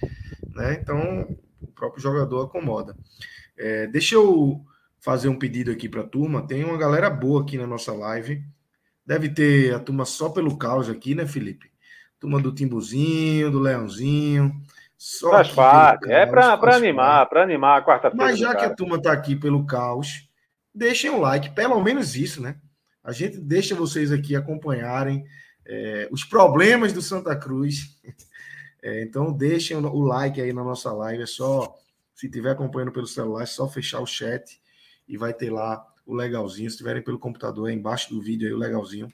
[0.52, 0.74] né?
[0.74, 1.36] Então,
[1.76, 2.96] próprio jogador acomoda.
[3.56, 4.60] É, deixa eu
[4.98, 6.46] fazer um pedido aqui para a turma.
[6.46, 8.42] Tem uma galera boa aqui na nossa live.
[9.04, 11.70] Deve ter a turma só pelo caos aqui, né, Felipe?
[12.18, 14.52] Turma do Timbuzinho, do Leãozinho.
[14.96, 16.10] Só faz parte.
[16.10, 18.24] É para animar, para animar a quarta-feira.
[18.24, 20.28] Mas já que a turma está aqui pelo caos,
[20.74, 22.56] deixem o like, pelo menos isso, né?
[23.04, 25.24] A gente deixa vocês aqui acompanharem
[25.64, 28.00] é, os problemas do Santa Cruz.
[28.82, 31.24] É, então deixem o like aí na nossa live.
[31.24, 31.74] É só,
[32.14, 34.60] se estiver acompanhando pelo celular, é só fechar o chat
[35.08, 36.70] e vai ter lá o legalzinho.
[36.70, 39.08] Se estiverem pelo computador, é embaixo do vídeo aí o legalzinho.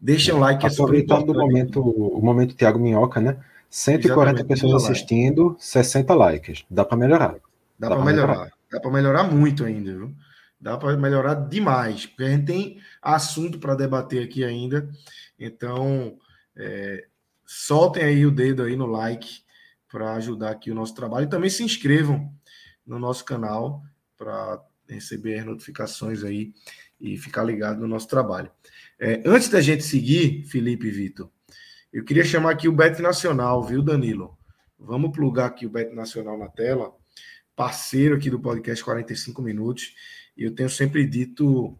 [0.00, 0.64] Deixem o like.
[0.64, 3.38] Aproveitando é o momento, o momento Thiago Minhoca, né?
[3.68, 6.64] 140 Exatamente, pessoas assistindo, 60 likes.
[6.68, 7.36] Dá para melhorar.
[7.78, 8.32] Dá, Dá para melhorar.
[8.32, 8.52] melhorar.
[8.70, 10.14] Dá para melhorar muito ainda, viu?
[10.60, 14.88] Dá para melhorar demais, porque a gente tem assunto para debater aqui ainda.
[15.38, 16.18] Então,
[16.56, 17.06] é,
[17.46, 19.42] soltem aí o dedo aí no like
[19.90, 21.24] para ajudar aqui o nosso trabalho.
[21.24, 22.30] E também se inscrevam
[22.86, 23.82] no nosso canal
[24.16, 26.52] para receber as notificações aí
[27.00, 28.50] e ficar ligado no nosso trabalho.
[29.02, 31.30] É, antes da gente seguir, Felipe e Vitor,
[31.90, 34.36] eu queria chamar aqui o Bet Nacional, viu, Danilo?
[34.78, 36.92] Vamos plugar aqui o Bet Nacional na tela,
[37.56, 39.94] parceiro aqui do podcast 45 Minutos.
[40.36, 41.78] E eu tenho sempre dito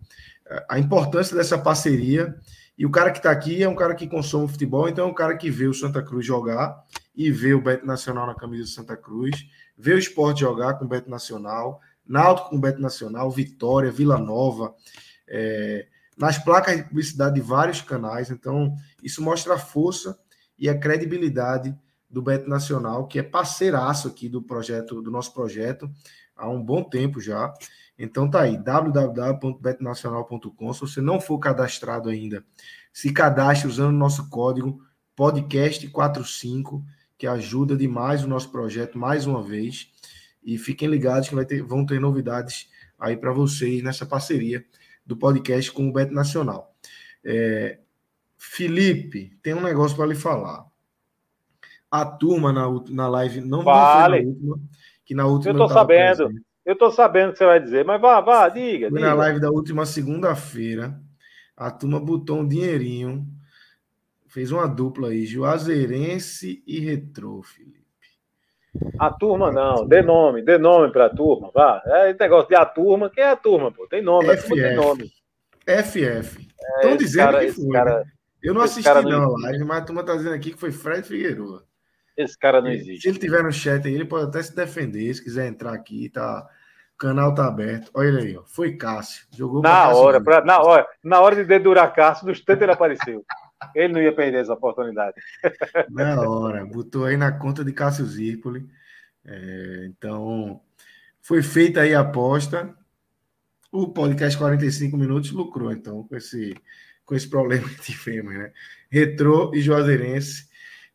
[0.49, 2.35] é, a importância dessa parceria.
[2.79, 5.15] E o cara que está aqui é um cara que consome futebol, então é um
[5.15, 6.83] cara que vê o Santa Cruz jogar
[7.15, 10.87] e vê o Bet Nacional na camisa do Santa Cruz, vê o esporte jogar com
[10.87, 14.75] o Bet Nacional, Náutico com o Bet Nacional, Vitória, Vila Nova,
[15.29, 15.87] é,
[16.21, 18.31] nas placas de publicidade de vários canais.
[18.31, 20.19] Então, isso mostra a força
[20.59, 21.75] e a credibilidade
[22.11, 25.91] do Beto Nacional, que é parceiraço aqui do projeto, do nosso projeto,
[26.37, 27.55] há um bom tempo já.
[27.99, 30.75] Então tá aí, www.betnacional.com.
[30.75, 32.45] Se você não for cadastrado ainda,
[32.93, 34.83] se cadastre usando o nosso código
[35.17, 36.85] podcast45,
[37.17, 39.91] que ajuda demais o nosso projeto mais uma vez.
[40.43, 44.63] E fiquem ligados que vai ter, vão ter novidades aí para vocês nessa parceria
[45.11, 46.73] do podcast com o Beto Nacional.
[47.25, 47.79] É,
[48.39, 50.65] Felipe, tem um negócio para lhe falar.
[51.91, 54.23] A turma na, na live não vale.
[54.23, 54.61] na última,
[55.05, 56.17] que na última eu estou sabendo.
[56.17, 56.47] Presente.
[56.65, 58.89] Eu estou sabendo o que você vai dizer, mas vá, vá, diga.
[58.89, 59.11] Foi diga.
[59.11, 61.01] na live da última segunda-feira.
[61.57, 63.27] A turma botou um dinheirinho,
[64.29, 67.85] fez uma dupla aí, Juazeirense e Retrô, Felipe.
[68.99, 71.83] A turma não, dê nome, dê nome para a turma, vá.
[71.85, 73.87] É negócio de a turma, quem é a turma, pô?
[73.89, 74.55] Tem nome, FF.
[74.55, 75.11] tem nome.
[75.67, 76.49] FF.
[76.77, 77.69] Estão é, dizendo cara, que foi.
[77.73, 78.05] Cara, né?
[78.43, 81.07] Eu não assisti não, não live, mas a turma está dizendo aqui que foi Fred
[81.07, 81.63] Figueiredo.
[82.17, 83.03] Esse cara não existe.
[83.03, 86.09] Se ele tiver no chat aí, ele pode até se defender, se quiser entrar aqui,
[86.09, 86.47] tá.
[86.95, 87.91] O canal tá aberto.
[87.95, 88.43] Olha ele aí, ó.
[88.45, 89.27] Foi Cássio.
[89.35, 93.25] Jogou na hora, pra, na hora, na hora de dedurar Cássio, no instante ele apareceu.
[93.75, 95.17] Ele não ia perder essa oportunidade.
[95.91, 98.67] Na hora, botou aí na conta de Cássio Zirpoli.
[99.25, 100.61] É, então,
[101.21, 102.75] foi feita aí a aposta.
[103.71, 106.57] O podcast 45 minutos lucrou, então, com esse,
[107.05, 108.53] com esse problema que tivemos, né?
[108.91, 110.49] Retrô e Juazeirense.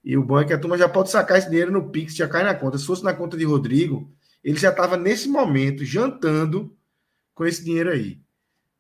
[0.04, 2.28] E o bom é que a turma já pode sacar esse dinheiro no Pix, já
[2.28, 2.78] cai na conta.
[2.78, 4.12] Se fosse na conta de Rodrigo,
[4.44, 6.76] ele já estava nesse momento jantando
[7.34, 8.22] com esse dinheiro aí.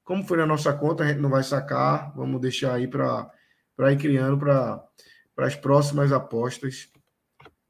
[0.04, 3.28] Como foi na nossa conta, a gente não vai sacar, vamos deixar aí para
[3.80, 4.88] ir criando para
[5.38, 6.90] as próximas apostas.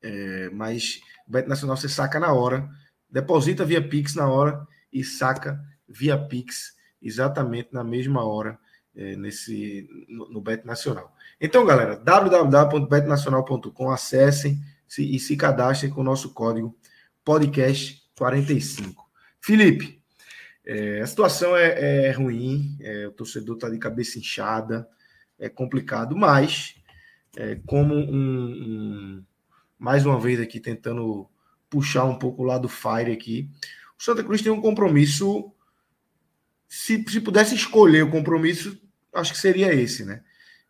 [0.01, 2.69] É, mas o Beto Nacional você saca na hora,
[3.09, 8.59] deposita via Pix na hora e saca via Pix exatamente na mesma hora
[8.95, 11.13] é, nesse no, no Bet Nacional.
[11.39, 16.75] Então, galera, www.betnacional.com, acessem se, e se cadastrem com o nosso código
[17.25, 18.95] podcast45.
[19.41, 20.01] Felipe,
[20.65, 24.87] é, a situação é, é ruim, é, o torcedor está de cabeça inchada,
[25.39, 26.75] é complicado, mas
[27.35, 28.45] é, como um,
[29.19, 29.23] um
[29.77, 31.29] mais uma vez aqui tentando
[31.69, 33.49] puxar um pouco o lado Fire aqui.
[33.99, 35.51] O Santa Cruz tem um compromisso.
[36.67, 38.79] Se, se pudesse escolher o compromisso,
[39.13, 40.23] acho que seria esse, né?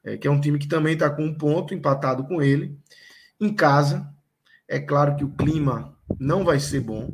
[0.04, 2.78] É, que é um time que também está com um ponto empatado com ele.
[3.40, 4.08] Em casa,
[4.68, 7.14] é claro que o clima não vai ser bom.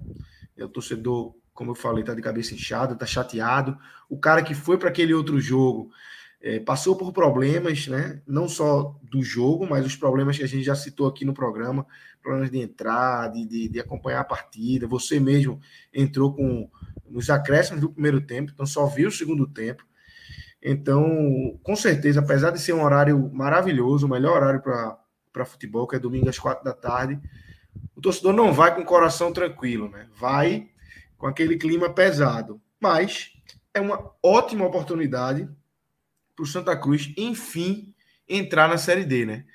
[0.57, 3.77] É, o torcedor, como eu falei, está de cabeça inchada, está chateado.
[4.09, 5.91] O cara que foi para aquele outro jogo
[6.41, 8.21] é, passou por problemas, né?
[8.25, 11.85] Não só do jogo, mas os problemas que a gente já citou aqui no programa,
[12.21, 14.87] problemas de entrar, de, de, de acompanhar a partida.
[14.87, 15.59] Você mesmo
[15.93, 16.69] entrou com
[17.07, 19.85] nos acréscimos do primeiro tempo, então só viu o segundo tempo.
[20.63, 25.95] Então, com certeza, apesar de ser um horário maravilhoso, o melhor horário para futebol, que
[25.95, 27.19] é domingo às quatro da tarde,
[27.95, 30.07] o torcedor não vai com o coração tranquilo, né?
[30.17, 30.69] Vai
[31.17, 32.61] com aquele clima pesado.
[32.79, 33.33] Mas
[33.73, 35.49] é uma ótima oportunidade
[36.35, 37.93] para o Santa Cruz, enfim,
[38.27, 39.45] entrar na Série D, né?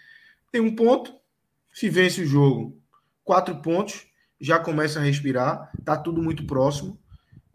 [0.50, 1.12] Tem um ponto,
[1.72, 2.80] se vence o jogo,
[3.24, 4.06] quatro pontos,
[4.40, 6.98] já começa a respirar, tá tudo muito próximo.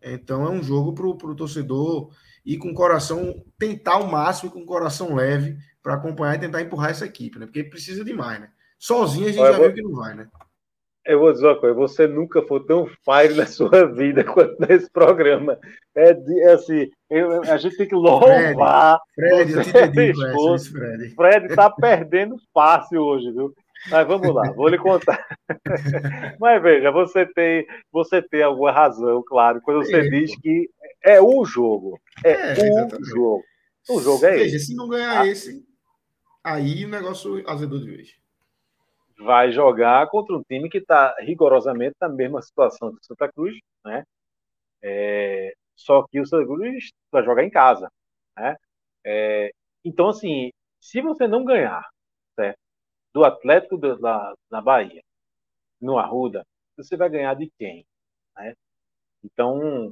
[0.01, 2.11] Então é um jogo para o torcedor
[2.45, 6.39] ir com o coração, tentar o máximo e com o coração leve para acompanhar e
[6.39, 7.45] tentar empurrar essa equipe, né?
[7.45, 8.49] Porque precisa demais, né?
[8.79, 10.27] Sozinho a gente Olha, já viu que não vai, né?
[11.05, 14.89] Eu vou dizer uma coisa, você nunca foi tão fire na sua vida quanto nesse
[14.91, 15.57] programa.
[15.95, 18.99] É, é assim, eu, a gente tem que louvar.
[19.15, 21.15] Fred, Fred eu te entendi, Fred.
[21.15, 23.53] Fred tá perdendo fácil hoje, viu?
[23.89, 25.25] Mas vamos lá, vou lhe contar.
[26.39, 30.69] Mas veja, você tem, você tem alguma razão, claro, quando você é, diz que
[31.03, 31.99] é o jogo.
[32.23, 33.09] É, é o exatamente.
[33.09, 33.43] jogo.
[33.89, 34.67] O jogo é veja, esse.
[34.67, 35.27] Se não ganhar ah.
[35.27, 35.65] esse,
[36.43, 38.20] aí o negócio azedou de vez
[39.23, 43.57] vai jogar contra um time que está rigorosamente na mesma situação que o Santa Cruz,
[43.85, 44.03] né?
[44.83, 47.89] É, só que o Santa Cruz vai jogar em casa,
[48.37, 48.55] né?
[49.05, 49.51] É,
[49.83, 51.87] então, assim, se você não ganhar
[52.35, 52.59] certo?
[53.13, 55.01] do Atlético de, da, na Bahia,
[55.79, 56.45] no Arruda,
[56.77, 57.85] você vai ganhar de quem?
[58.35, 58.53] Né?
[59.23, 59.91] Então,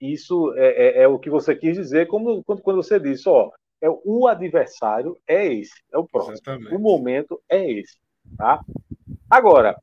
[0.00, 3.50] isso é, é, é, o que você quis dizer como, quando, quando você disse, ó,
[3.82, 6.34] é, o adversário é esse, é o próximo.
[6.34, 6.74] Exatamente.
[6.74, 7.98] O momento é esse.
[8.36, 8.60] Tá?
[9.28, 9.76] Agora,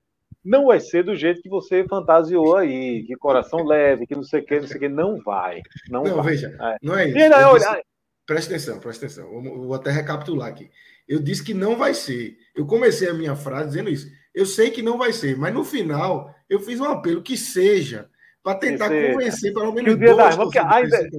[0.44, 4.42] não vai ser do jeito que você fantasiou aí, que coração leve, que não sei
[4.42, 5.62] o que, não sei o que, não vai.
[5.90, 6.32] Não, não vai.
[6.32, 6.78] veja, é.
[6.82, 7.18] não é isso.
[7.18, 7.84] Ainda, disse,
[8.26, 9.30] presta atenção, presta atenção.
[9.30, 10.70] Vou, vou até recapitular aqui.
[11.08, 12.38] Eu disse que não vai ser.
[12.56, 14.08] Eu comecei a minha frase dizendo isso.
[14.34, 18.10] Eu sei que não vai ser, mas no final eu fiz um apelo que seja
[18.44, 21.10] para tentar convencer pelo menos que o dia das mães, ainda,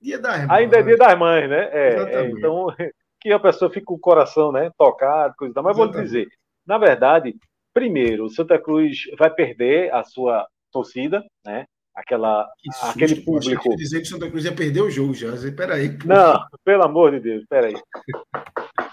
[0.00, 0.50] dia das mães.
[0.50, 1.68] Ainda é dia das mães, né?
[1.72, 2.66] É, é, então
[3.20, 5.94] que a pessoa fica com o coração, né, tocado, coisa Mas Exatamente.
[5.94, 6.28] vou dizer,
[6.70, 7.34] na verdade,
[7.74, 11.66] primeiro, o Santa Cruz vai perder a sua torcida, né?
[11.92, 13.74] Aquela, susto, aquele público.
[13.74, 15.30] dizer que o Santa Cruz ia perder o jogo já.
[15.50, 15.98] Peraí.
[15.98, 16.06] Pô.
[16.06, 17.74] Não, pelo amor de Deus, peraí.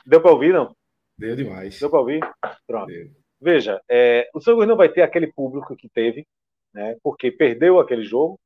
[0.08, 0.76] Deu para ouvir, não?
[1.20, 1.80] Deu demais.
[1.80, 2.20] Deu para ouvir?
[2.66, 2.88] Pronto.
[2.88, 3.12] Deu.
[3.40, 6.26] Veja, é, o Santa Cruz não vai ter aquele público que teve,
[6.74, 6.98] né?
[7.04, 8.40] Porque perdeu aquele jogo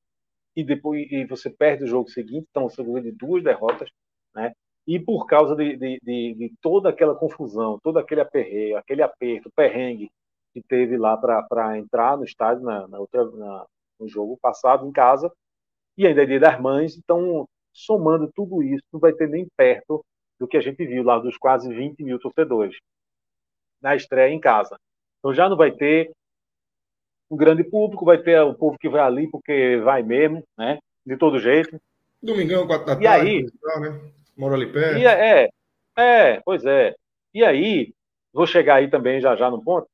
[0.57, 3.89] e depois e você perde o jogo seguinte, então o Santa Cruz de duas derrotas,
[4.35, 4.51] né?
[4.87, 9.51] E por causa de, de, de, de toda aquela confusão, todo aquele aperreio, aquele aperto,
[9.55, 10.09] perrengue
[10.53, 13.65] que teve lá para entrar no estádio na, na outra, na,
[13.99, 15.31] no jogo passado em casa,
[15.97, 20.03] e ainda é dia das mães, então somando tudo isso, não vai ter nem perto
[20.39, 22.75] do que a gente viu lá dos quase 20 mil torcedores
[23.81, 24.77] na estreia em casa.
[25.19, 26.11] Então já não vai ter
[27.29, 30.79] um grande público, vai ter o povo que vai ali porque vai mesmo, né?
[31.05, 31.79] De todo jeito.
[32.21, 33.05] Domingão, quatro da tarde.
[33.05, 34.11] E aí, né?
[34.41, 34.97] Moro ali perto.
[34.97, 35.49] E é,
[35.95, 36.95] é, pois é.
[37.31, 37.93] E aí,
[38.33, 39.87] vou chegar aí também já já no ponto.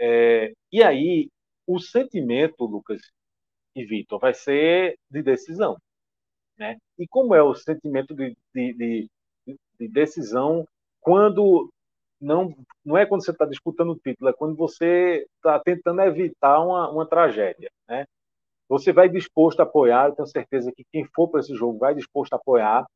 [0.00, 1.28] É, e aí,
[1.66, 3.02] o sentimento, Lucas
[3.76, 5.76] e Vitor, vai ser de decisão.
[6.58, 6.78] Né?
[6.98, 9.10] E como é o sentimento de, de, de,
[9.78, 10.66] de decisão
[10.98, 11.70] quando
[12.18, 16.60] não, não é quando você está disputando o título, é quando você está tentando evitar
[16.60, 17.70] uma, uma tragédia.
[17.86, 18.06] Né?
[18.70, 21.94] Você vai disposto a apoiar, eu tenho certeza que quem for para esse jogo vai
[21.94, 22.86] disposto a apoiar,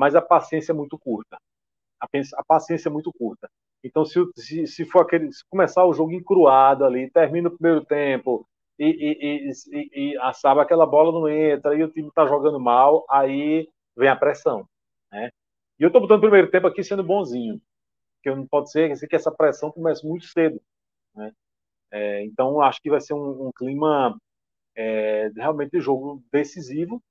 [0.00, 1.36] mas a paciência é muito curta.
[2.00, 3.50] A, a paciência é muito curta.
[3.84, 7.84] Então, se, se, se for aquele, se começar o jogo encruado ali, termina o primeiro
[7.84, 8.48] tempo
[8.78, 12.58] e, e, e, e a, sabe, aquela bola não entra e o time está jogando
[12.58, 14.66] mal, aí vem a pressão.
[15.12, 15.28] Né?
[15.78, 17.60] E eu estou botando o primeiro tempo aqui sendo bonzinho,
[18.14, 20.58] porque não pode ser que essa pressão comece muito cedo.
[21.14, 21.30] Né?
[21.90, 24.18] É, então, acho que vai ser um, um clima
[24.74, 27.02] é, realmente de jogo decisivo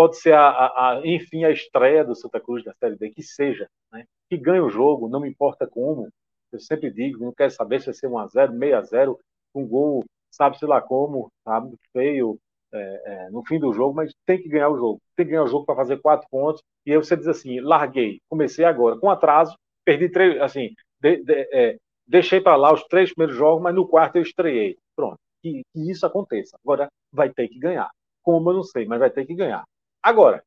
[0.00, 3.22] pode ser, a, a, a, enfim, a estreia do Santa Cruz da Série D, que
[3.22, 4.06] seja, né?
[4.30, 6.08] que ganhe o jogo, não me importa como.
[6.50, 9.18] Eu sempre digo, não quero saber se vai ser 1x0, 6x0,
[9.54, 12.38] um gol, sabe-se lá como, sabe, feio,
[12.72, 15.02] é, é, no fim do jogo, mas tem que ganhar o jogo.
[15.14, 16.62] Tem que ganhar o jogo para fazer quatro pontos.
[16.86, 21.48] E aí você diz assim: larguei, comecei agora, com atraso, perdi três, assim, de, de,
[21.52, 21.76] é,
[22.06, 24.78] deixei para lá os três primeiros jogos, mas no quarto eu estreiei.
[24.96, 26.56] Pronto, que, que isso aconteça.
[26.64, 27.90] Agora vai ter que ganhar.
[28.22, 29.62] Como eu não sei, mas vai ter que ganhar.
[30.02, 30.42] Agora,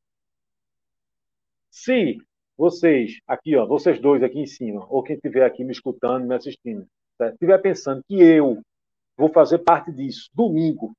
[1.70, 2.18] se
[2.56, 6.34] vocês, aqui, ó, vocês dois aqui em cima, ou quem estiver aqui me escutando, me
[6.34, 6.86] assistindo,
[7.20, 8.60] estiver pensando que eu
[9.16, 10.94] vou fazer parte disso domingo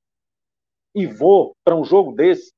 [0.94, 2.52] e vou para um jogo desse,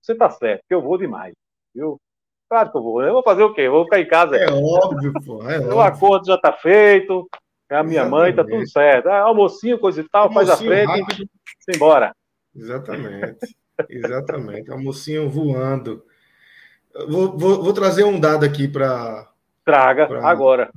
[0.00, 1.34] você está certo, que eu vou demais,
[1.74, 2.00] viu?
[2.48, 3.02] Claro que eu vou.
[3.02, 3.62] Eu vou fazer o quê?
[3.62, 4.36] Eu vou ficar em casa.
[4.36, 5.48] É óbvio, pô.
[5.48, 7.26] É o acordo já está feito.
[7.70, 8.20] É a minha Exatamente.
[8.20, 9.06] mãe, tá tudo certo.
[9.08, 11.30] Ah, almocinho, coisa e tal, almocinho faz a frente rápido.
[11.74, 12.14] embora.
[12.54, 13.56] Exatamente.
[13.88, 14.70] Exatamente.
[14.70, 16.04] Um mocinho voando.
[17.08, 19.30] Vou, vou, vou, trazer um dado aqui para.
[19.64, 20.70] Traga, pra, agora.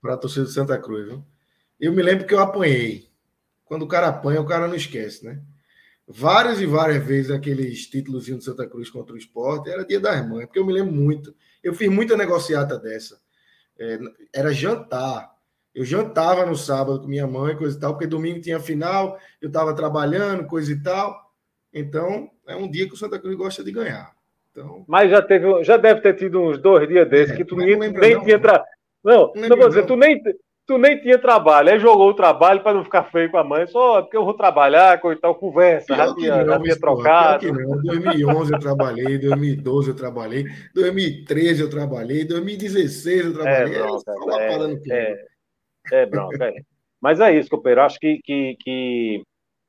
[0.00, 1.06] Para a torcida de Santa Cruz.
[1.06, 1.24] Viu?
[1.78, 3.08] Eu me lembro que eu apanhei.
[3.64, 5.40] Quando o cara apanha, o cara não esquece, né?
[6.12, 10.28] Várias e várias vezes aqueles títulos de Santa Cruz contra o esporte era dia das
[10.28, 11.32] mães, porque eu me lembro muito.
[11.62, 13.20] Eu fiz muita negociata dessa.
[13.78, 13.98] É,
[14.34, 15.30] era jantar.
[15.72, 19.46] Eu jantava no sábado com minha mãe, coisa e tal, porque domingo tinha final, eu
[19.46, 21.29] estava trabalhando, coisa e tal.
[21.72, 24.12] Então, é um dia que o Santa Cruz gosta de ganhar.
[24.50, 24.84] Então...
[24.88, 27.76] Mas já teve, já deve ter tido uns dois dias desses é, que tu nem,
[27.76, 28.64] nem não, tinha tra...
[29.02, 30.20] Não, não, não vou dizer, tu nem,
[30.66, 33.66] tu nem tinha trabalho, aí jogou o trabalho para não ficar feio com a mãe,
[33.66, 37.48] só porque eu vou trabalhar, com tal, conversa, já tinha, não, já tinha trocado.
[37.48, 40.44] Em 2011 eu trabalhei, 2012 eu trabalhei,
[40.74, 45.12] 2013 eu trabalhei, 2016 eu trabalhei, é, bronca, é,
[45.92, 46.54] é, é, bronca, é.
[47.00, 49.22] Mas é isso, companheiro, acho que, que, que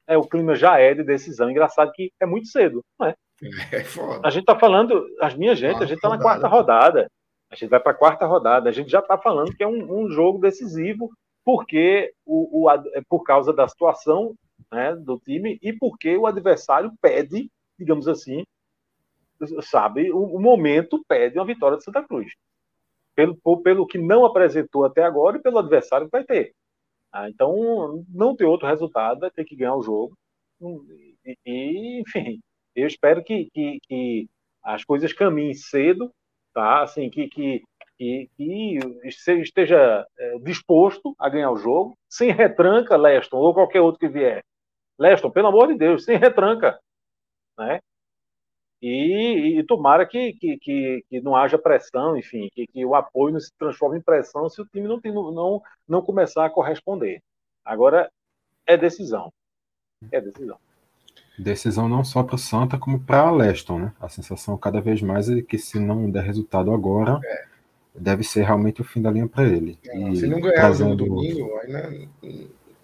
[0.08, 3.16] é, o clima já é de decisão, engraçado que é muito cedo, não é?
[3.72, 4.22] É foda.
[4.24, 7.10] A gente tá falando, as minhas gente, a gente tá na quarta rodada.
[7.50, 8.70] A gente vai para a quarta rodada.
[8.70, 11.10] A gente já está falando que é um, um, jogo decisivo,
[11.44, 14.36] porque o, o, é por causa da situação
[14.72, 18.44] né, do time e porque o adversário pede, digamos assim,
[19.64, 22.32] sabe, o, o momento pede uma vitória de Santa Cruz.
[23.16, 26.54] Pelo, pelo que não apresentou até agora e pelo adversário que vai ter.
[27.12, 30.18] Ah, então, não tem outro resultado, vai ter que ganhar o jogo.
[31.26, 32.40] E, e enfim,
[32.76, 34.30] eu espero que, que, que
[34.64, 36.12] as coisas caminhem cedo,
[36.54, 36.84] tá?
[36.84, 37.64] Assim, que, que,
[37.98, 44.00] que, que esteja é, disposto a ganhar o jogo, sem retranca, Leston, ou qualquer outro
[44.00, 44.44] que vier.
[44.98, 46.80] Leston, pelo amor de Deus, sem retranca.
[47.58, 47.80] Né?
[48.82, 53.34] E, e tomara que, que, que, que, não haja pressão, enfim, que, que o apoio
[53.34, 57.22] não se transforme em pressão se o time não, tem, não, não começar a corresponder.
[57.64, 58.10] Agora,
[58.66, 59.32] é decisão.
[60.12, 60.58] É decisão.
[61.38, 63.94] Decisão não só para o Santa, como para a Leston, né?
[64.00, 67.46] A sensação cada vez mais é que se não der resultado agora, é.
[67.94, 69.78] deve ser realmente o fim da linha para ele.
[69.86, 70.90] É, se não ganhar trazendo...
[70.90, 72.08] no domingo, né,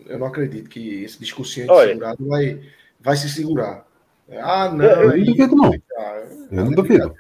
[0.06, 2.62] eu não acredito que esse discursinho de segurado vai,
[3.00, 3.87] vai se segurar.
[4.32, 4.86] Ah, não.
[4.86, 5.74] Eu, eu não duvido, não.
[6.52, 7.16] Eu não duvido.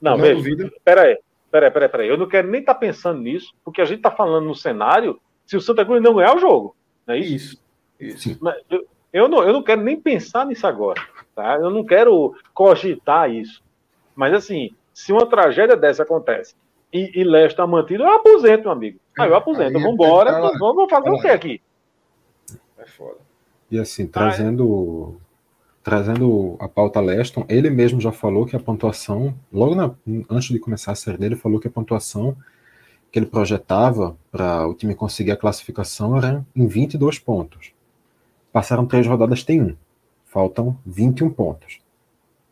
[0.00, 1.18] Não, não veja, peraí,
[1.50, 2.08] peraí, peraí, peraí.
[2.08, 5.20] Eu não quero nem estar tá pensando nisso, porque a gente está falando no cenário
[5.44, 6.76] se o Santa Cruz não ganhar o jogo.
[7.06, 7.60] Não é isso?
[7.98, 8.30] Isso.
[8.30, 8.40] isso.
[8.70, 11.00] Eu, eu não, eu não quero nem pensar nisso agora,
[11.34, 11.56] tá?
[11.56, 13.62] Eu não quero cogitar isso.
[14.14, 16.54] Mas assim, se uma tragédia dessa acontece
[16.92, 19.00] e, e Leste está mantido, eu aposento, meu amigo.
[19.18, 19.72] Ah, eu aposento.
[19.72, 20.32] Vamos embora.
[20.58, 21.60] Vamos, fazer o que aqui?
[22.78, 23.18] É foda.
[23.70, 25.27] E assim, trazendo, ah, é.
[25.88, 29.90] Trazendo a pauta Leston, ele mesmo já falou que a pontuação, logo na,
[30.28, 32.36] antes de começar a série dele, falou que a pontuação
[33.10, 37.72] que ele projetava para o time conseguir a classificação era em 22 pontos.
[38.52, 39.74] Passaram três rodadas, tem um.
[40.26, 41.80] Faltam 21 pontos.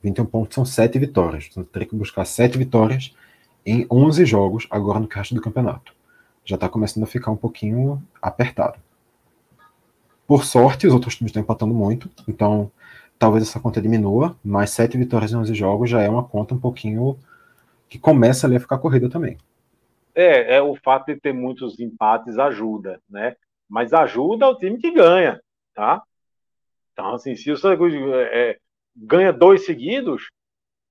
[0.03, 1.47] 21 pontos são sete vitórias.
[1.51, 3.15] Então, teria que buscar sete vitórias
[3.67, 5.93] em 11 jogos agora no resto do campeonato.
[6.43, 8.79] Já está começando a ficar um pouquinho apertado.
[10.27, 12.73] Por sorte, os outros times estão empatando muito, então
[13.19, 16.61] talvez essa conta diminua, mas sete vitórias em 11 jogos já é uma conta um
[16.61, 17.19] pouquinho
[17.89, 19.39] que começa ali a ficar corrida também.
[20.15, 23.37] É, é o fato de ter muitos empates ajuda, né?
[23.69, 25.41] Mas ajuda o time que ganha
[25.77, 26.03] tá?
[26.93, 28.59] Então, assim, se o Santa Cruz é, é,
[28.97, 30.31] ganha dois seguidos,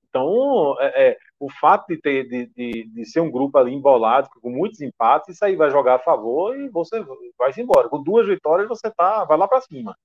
[0.07, 4.29] então é, é, o fato de, ter, de, de, de, ser um grupo ali embolado,
[4.41, 7.03] com muitos empates, isso aí vai jogar a favor e você
[7.37, 7.89] vai se embora.
[7.89, 9.97] Com duas vitórias, você tá, vai lá para cima.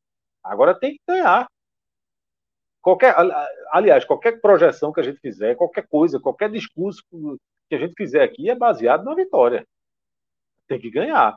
[0.42, 1.46] Agora tem que ganhar.
[2.82, 3.14] Qualquer,
[3.70, 7.04] aliás, qualquer projeção que a gente fizer, qualquer coisa, qualquer discurso
[7.68, 9.66] que a gente fizer aqui é baseado na vitória.
[10.66, 11.34] Tem que ganhar.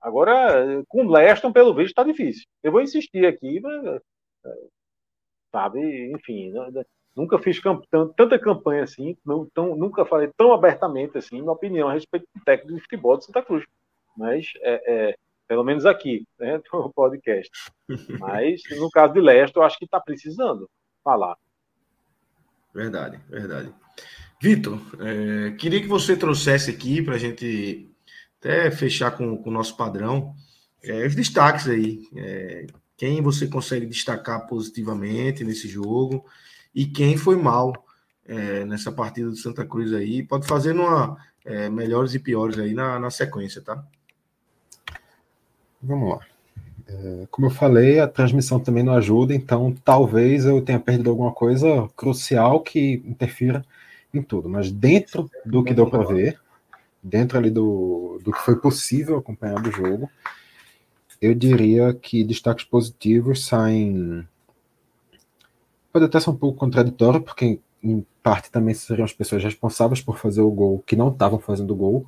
[0.00, 2.44] Agora, com o Leston, pelo visto, está difícil.
[2.62, 4.00] Eu vou insistir aqui, mas,
[5.50, 6.52] sabe, enfim,
[7.16, 11.88] nunca fiz camp tanta campanha assim, não, tão, nunca falei tão abertamente assim, minha opinião
[11.88, 13.64] a respeito do técnico de futebol de Santa Cruz.
[14.16, 15.18] Mas, é, é,
[15.48, 17.50] pelo menos aqui, né, no podcast.
[18.20, 20.68] Mas, no caso de Leston, eu acho que está precisando
[21.02, 21.36] falar.
[22.74, 23.72] Verdade, verdade.
[24.40, 27.90] Vitor, é, queria que você trouxesse aqui para a gente
[28.38, 30.32] até fechar com, com o nosso padrão,
[30.82, 32.06] é, os destaques aí.
[32.14, 36.24] É, quem você consegue destacar positivamente nesse jogo
[36.74, 37.72] e quem foi mal
[38.24, 40.22] é, nessa partida do Santa Cruz aí.
[40.22, 43.82] Pode fazer numa, é, melhores e piores aí na, na sequência, tá?
[45.82, 46.20] Vamos lá.
[46.88, 51.32] É, como eu falei, a transmissão também não ajuda, então talvez eu tenha perdido alguma
[51.32, 53.64] coisa crucial que interfira
[54.12, 54.48] em tudo.
[54.48, 56.40] Mas dentro do que deu para ver,
[57.02, 60.10] dentro ali do, do que foi possível acompanhar do jogo,
[61.20, 64.26] eu diria que destaques positivos saem.
[65.92, 70.18] Pode até ser um pouco contraditório, porque em parte também seriam as pessoas responsáveis por
[70.18, 72.06] fazer o gol que não estavam fazendo o gol,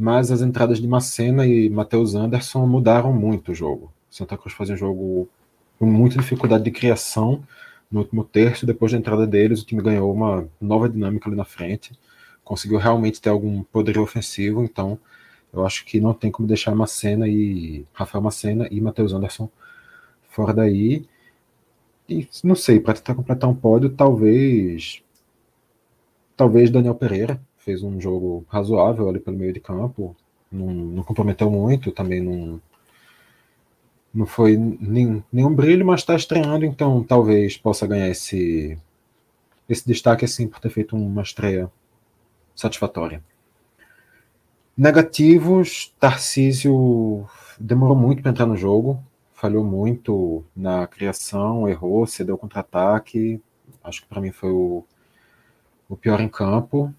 [0.00, 3.92] mas as entradas de Macena e Matheus Anderson mudaram muito o jogo.
[4.10, 5.28] Santa Cruz fazia um jogo
[5.78, 7.44] com muita dificuldade de criação
[7.90, 11.44] no último terço, depois da entrada deles, o time ganhou uma nova dinâmica ali na
[11.44, 11.92] frente
[12.50, 14.98] conseguiu realmente ter algum poder ofensivo, então
[15.52, 19.48] Eu acho que não tem como deixar Macena e Rafael Macena e Matheus Anderson
[20.30, 21.06] fora daí.
[22.08, 25.02] E não sei, para tentar completar um pódio, talvez
[26.36, 30.16] talvez Daniel Pereira fez um jogo razoável ali pelo meio de campo,
[30.50, 32.60] não, não comprometeu muito, também não
[34.12, 38.76] não foi nenhum brilho, mas está estreando, então talvez possa ganhar esse
[39.68, 41.70] esse destaque assim por ter feito uma estreia
[42.56, 43.22] satisfatória.
[44.76, 49.00] Negativos, Tarcísio demorou muito para entrar no jogo,
[49.32, 53.40] falhou muito na criação, errou, cedeu contra-ataque.
[53.84, 54.84] Acho que para mim foi o,
[55.88, 56.92] o pior em campo.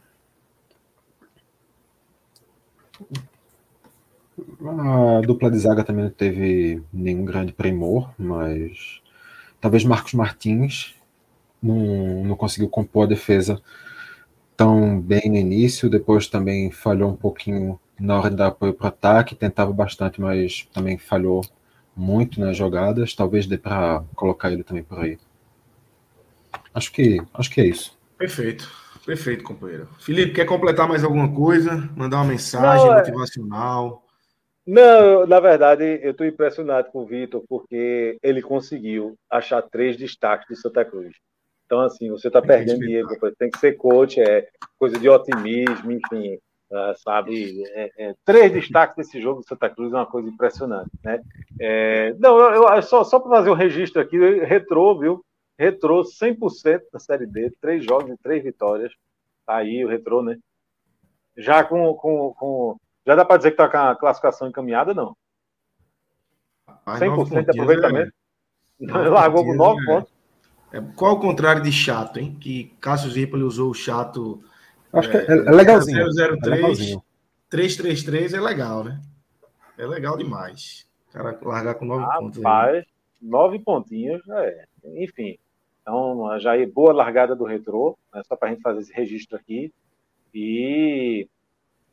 [4.64, 9.02] A dupla de zaga também não teve nenhum grande primor, mas
[9.60, 10.96] talvez Marcos Martins
[11.62, 13.62] não, não conseguiu compor a defesa
[14.56, 18.86] tão bem no início, depois também falhou um pouquinho na hora de dar apoio para
[18.86, 21.42] o ataque, tentava bastante, mas também falhou
[21.96, 23.14] muito nas jogadas.
[23.14, 25.18] Talvez dê para colocar ele também por aí.
[26.74, 27.98] Acho que, acho que é isso.
[28.18, 28.72] Perfeito,
[29.06, 29.88] perfeito, companheiro.
[30.00, 31.90] Felipe, quer completar mais alguma coisa?
[31.96, 34.06] Mandar uma mensagem Não, é- motivacional?
[34.66, 40.48] Não, na verdade, eu estou impressionado com o Vitor, porque ele conseguiu achar três destaques
[40.48, 41.12] de Santa Cruz.
[41.66, 43.08] Então, assim, você está perdendo dinheiro,
[43.40, 44.48] tem que ser coach, é
[44.78, 46.36] coisa de otimismo, enfim,
[46.70, 47.64] uh, sabe?
[47.70, 51.22] É, é, três destaques desse jogo do Santa Cruz é uma coisa impressionante, né?
[51.60, 55.24] É, não, eu, eu, só, só para fazer um registro aqui, retrô, viu?
[55.62, 58.92] Retrô 100% da Série D, três jogos e três vitórias.
[59.46, 60.36] Tá aí o retrô, né?
[61.38, 65.16] Já com, com, com já dá para dizer que está com a classificação encaminhada, não?
[66.88, 68.12] 100% de aproveitamento.
[68.82, 68.88] É...
[69.08, 70.12] Largou com 9 pontos.
[70.74, 72.36] É, qual é o contrário de chato, hein?
[72.42, 74.44] Que Cássio Zirpoli usou o chato.
[74.92, 76.08] Acho que é, é, é legalzinho.
[76.42, 76.98] 003,
[77.52, 79.00] 333 é legal, né?
[79.78, 80.88] É legal demais.
[81.08, 82.38] O cara largar com nove pontos.
[82.38, 82.84] Rapaz,
[83.22, 84.66] nove pontinhos, é.
[84.96, 85.38] Enfim.
[85.82, 88.22] Então, já é boa largada do retrô, né?
[88.26, 89.74] só para a gente fazer esse registro aqui.
[90.34, 91.28] E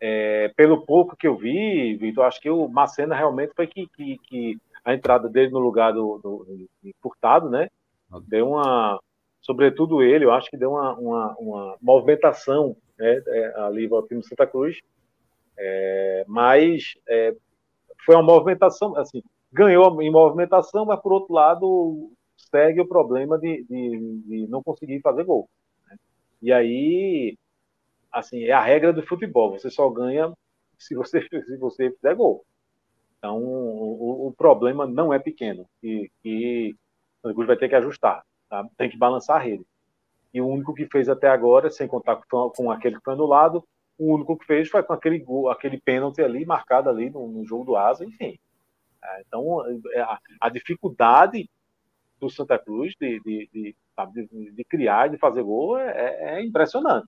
[0.00, 4.18] é, pelo pouco que eu vi, Vitor, acho que o Macena realmente foi que, que,
[4.18, 7.68] que a entrada dele no lugar do, do, do Furtado, né?
[8.26, 8.98] deu uma,
[9.40, 14.22] sobretudo ele, eu acho que deu uma, uma, uma movimentação né, é, ali no time
[14.22, 14.78] Santa Cruz,
[15.58, 17.34] é, mas é,
[18.04, 19.22] foi uma movimentação, assim,
[19.52, 25.00] ganhou em movimentação, mas por outro lado segue o problema de, de, de não conseguir
[25.00, 25.48] fazer gol.
[25.86, 25.96] Né?
[26.40, 27.36] E aí,
[28.12, 30.32] assim, é a regra do futebol, você só ganha
[30.78, 32.44] se você, se você fizer gol.
[33.18, 36.76] Então, o, o problema não é pequeno, e, e
[37.22, 38.64] o Cruz vai ter que ajustar, tá?
[38.76, 39.66] tem que balançar a rede.
[40.32, 43.64] E o único que fez até agora, sem contar com, com aquele que foi anulado,
[43.98, 47.44] o único que fez foi com aquele gol, aquele pênalti ali, marcado ali no, no
[47.44, 48.38] jogo do Asa, enfim.
[49.02, 51.48] É, então, é, a, a, dificuldade
[52.20, 53.76] do Santa Cruz de, de, de,
[54.14, 57.06] de, de criar, de fazer gol, é, é, é impressionante.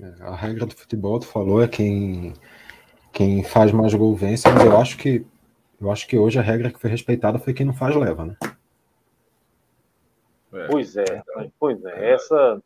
[0.00, 2.34] É, a regra do futebol, tu falou, é quem,
[3.12, 5.24] quem faz mais gol vence, mas eu acho que
[5.82, 8.36] eu acho que hoje a regra que foi respeitada foi quem não faz leva, né?
[10.52, 10.66] É.
[10.68, 11.22] Pois é,
[11.58, 12.12] pois é.
[12.12, 12.62] Essa.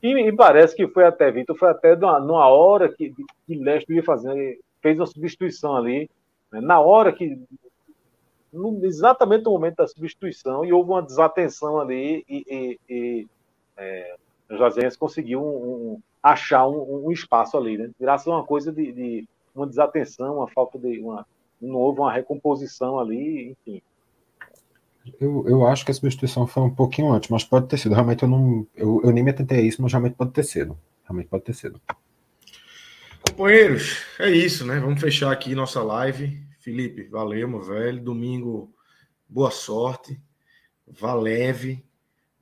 [0.00, 3.12] E, e, parece que foi até, Vitor, foi até numa, numa hora que,
[3.46, 6.08] que Leste ia fazer, fez uma substituição ali,
[6.52, 6.60] né?
[6.60, 7.36] na hora que.
[8.52, 13.28] No, exatamente no momento da substituição, e houve uma desatenção ali, e, e, e
[13.76, 14.16] é,
[14.50, 17.90] o Jazense conseguiu um, um, achar um, um, espaço ali, né?
[17.98, 20.98] Graças a uma coisa de, de uma desatenção, uma falta de.
[20.98, 21.26] Uma,
[21.60, 23.82] não houve uma recomposição ali, enfim.
[25.20, 27.94] Eu, eu acho que a substituição foi um pouquinho antes, mas pode ter sido.
[27.94, 28.66] Realmente eu não.
[28.74, 30.76] Eu, eu nem me atentei a isso, mas realmente pode ter sido.
[31.04, 31.80] Realmente pode ter sido.
[33.30, 34.78] Companheiros, é isso, né?
[34.80, 36.49] Vamos fechar aqui nossa live.
[36.60, 38.02] Felipe, valeu, meu velho.
[38.02, 38.72] Domingo,
[39.26, 40.20] boa sorte.
[40.86, 41.82] Vá leve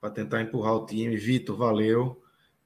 [0.01, 1.17] para tentar empurrar o time.
[1.17, 2.21] Vitor, valeu.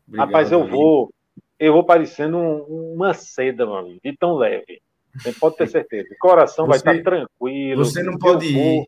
[0.08, 1.12] Obrigado, Rapaz, eu vou.
[1.58, 4.80] Eu vou parecendo um, uma seda, mano, de tão leve.
[5.14, 6.08] Você pode ter certeza.
[6.10, 7.84] O coração você, vai estar tranquilo.
[7.84, 8.86] Você não pode ir.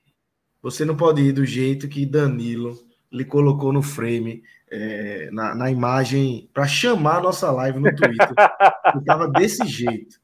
[0.63, 2.75] Você não pode ir do jeito que Danilo
[3.13, 8.33] lhe colocou no frame, é, na, na, imagem, para chamar a nossa live no Twitter.
[8.99, 10.19] Estava desse jeito.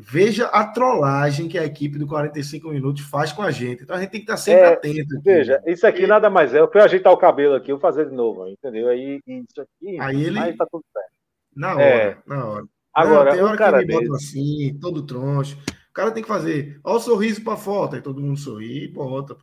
[0.00, 3.82] Veja a trollagem que a equipe do 45 Minutos faz com a gente.
[3.82, 5.16] Então a gente tem que estar sempre é, atento.
[5.16, 5.24] Aqui.
[5.24, 6.06] Veja, isso aqui e...
[6.06, 6.60] nada mais é.
[6.60, 8.88] Eu fui ajeitar o cabelo aqui, eu vou fazer de novo, entendeu?
[8.88, 9.98] Aí isso aqui.
[10.00, 10.38] Aí ele.
[10.38, 11.10] Aí tá tudo certo.
[11.52, 12.16] Na hora, é.
[12.24, 12.64] na hora.
[12.94, 15.58] Agora, não, tem hora cara que me assim, todo troncho.
[15.90, 18.88] O cara tem que fazer, ó o sorriso para foto, aí todo mundo sorri e
[18.92, 19.36] bota.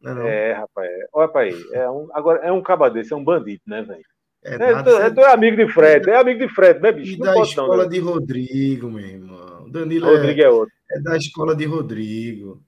[0.00, 0.26] Não é, não?
[0.26, 0.90] é rapaz.
[0.90, 1.06] É.
[1.12, 1.64] Olha para aí.
[1.74, 4.02] É um, agora, é um caba desse, é um bandido, né, velho?
[4.44, 7.12] É, é, tu, é, tu é amigo de Fred, é amigo de Fred, né, bicho?
[7.12, 7.88] E não da pode, escola não, né?
[7.88, 9.51] de Rodrigo, meu irmão.
[9.72, 10.74] Danilo Rodrigo é, é, outro.
[10.90, 12.62] É da escola de Rodrigo.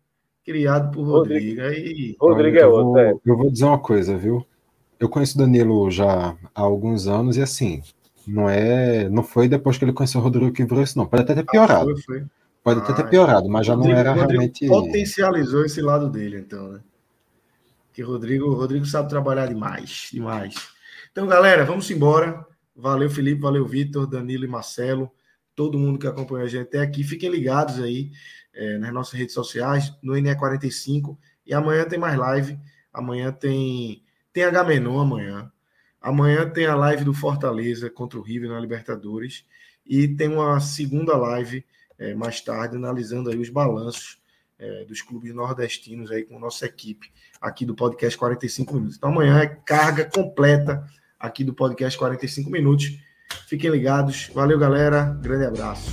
[0.45, 1.63] Criado por Rodrigo.
[1.63, 2.17] Rodrigo, Aí...
[2.21, 2.85] Rodrigo é outro.
[2.85, 3.15] Vou, é.
[3.25, 4.45] Eu vou dizer uma coisa, viu?
[4.99, 7.83] Eu conheço o Danilo já há alguns anos e assim,
[8.27, 11.07] não é, não foi depois que ele conheceu o Rodrigo que virou isso, não.
[11.07, 11.91] Pode até ter piorado.
[11.91, 12.25] Ah, foi, foi.
[12.63, 14.67] Pode até ter ah, piorado, mas já Rodrigo, não era Rodrigo realmente.
[14.67, 16.81] Potencializou esse lado dele, então, né?
[17.93, 20.55] Que Rodrigo, Rodrigo sabe trabalhar demais, demais.
[21.13, 22.45] Então, galera, vamos embora.
[22.75, 25.11] Valeu, Felipe, valeu, Vitor, Danilo e Marcelo,
[25.55, 27.03] todo mundo que acompanhou a gente até aqui.
[27.03, 28.11] Fiquem ligados aí
[28.53, 31.17] é, nas nossas redes sociais, no NE45.
[31.47, 32.59] E amanhã tem mais live.
[32.93, 34.03] Amanhã tem,
[34.33, 35.51] tem H-Menon amanhã.
[36.01, 39.45] Amanhã tem a live do Fortaleza contra o River na Libertadores.
[39.87, 41.65] E tem uma segunda live
[41.99, 44.19] é, mais tarde, analisando aí os balanços
[44.59, 48.97] é, dos clubes nordestinos aí com nossa equipe aqui do podcast 45 minutos.
[48.97, 50.87] Então amanhã é carga completa
[51.19, 52.99] aqui do podcast 45 minutos.
[53.47, 54.31] Fiquem ligados.
[54.35, 55.17] Valeu, galera.
[55.21, 55.91] Grande abraço.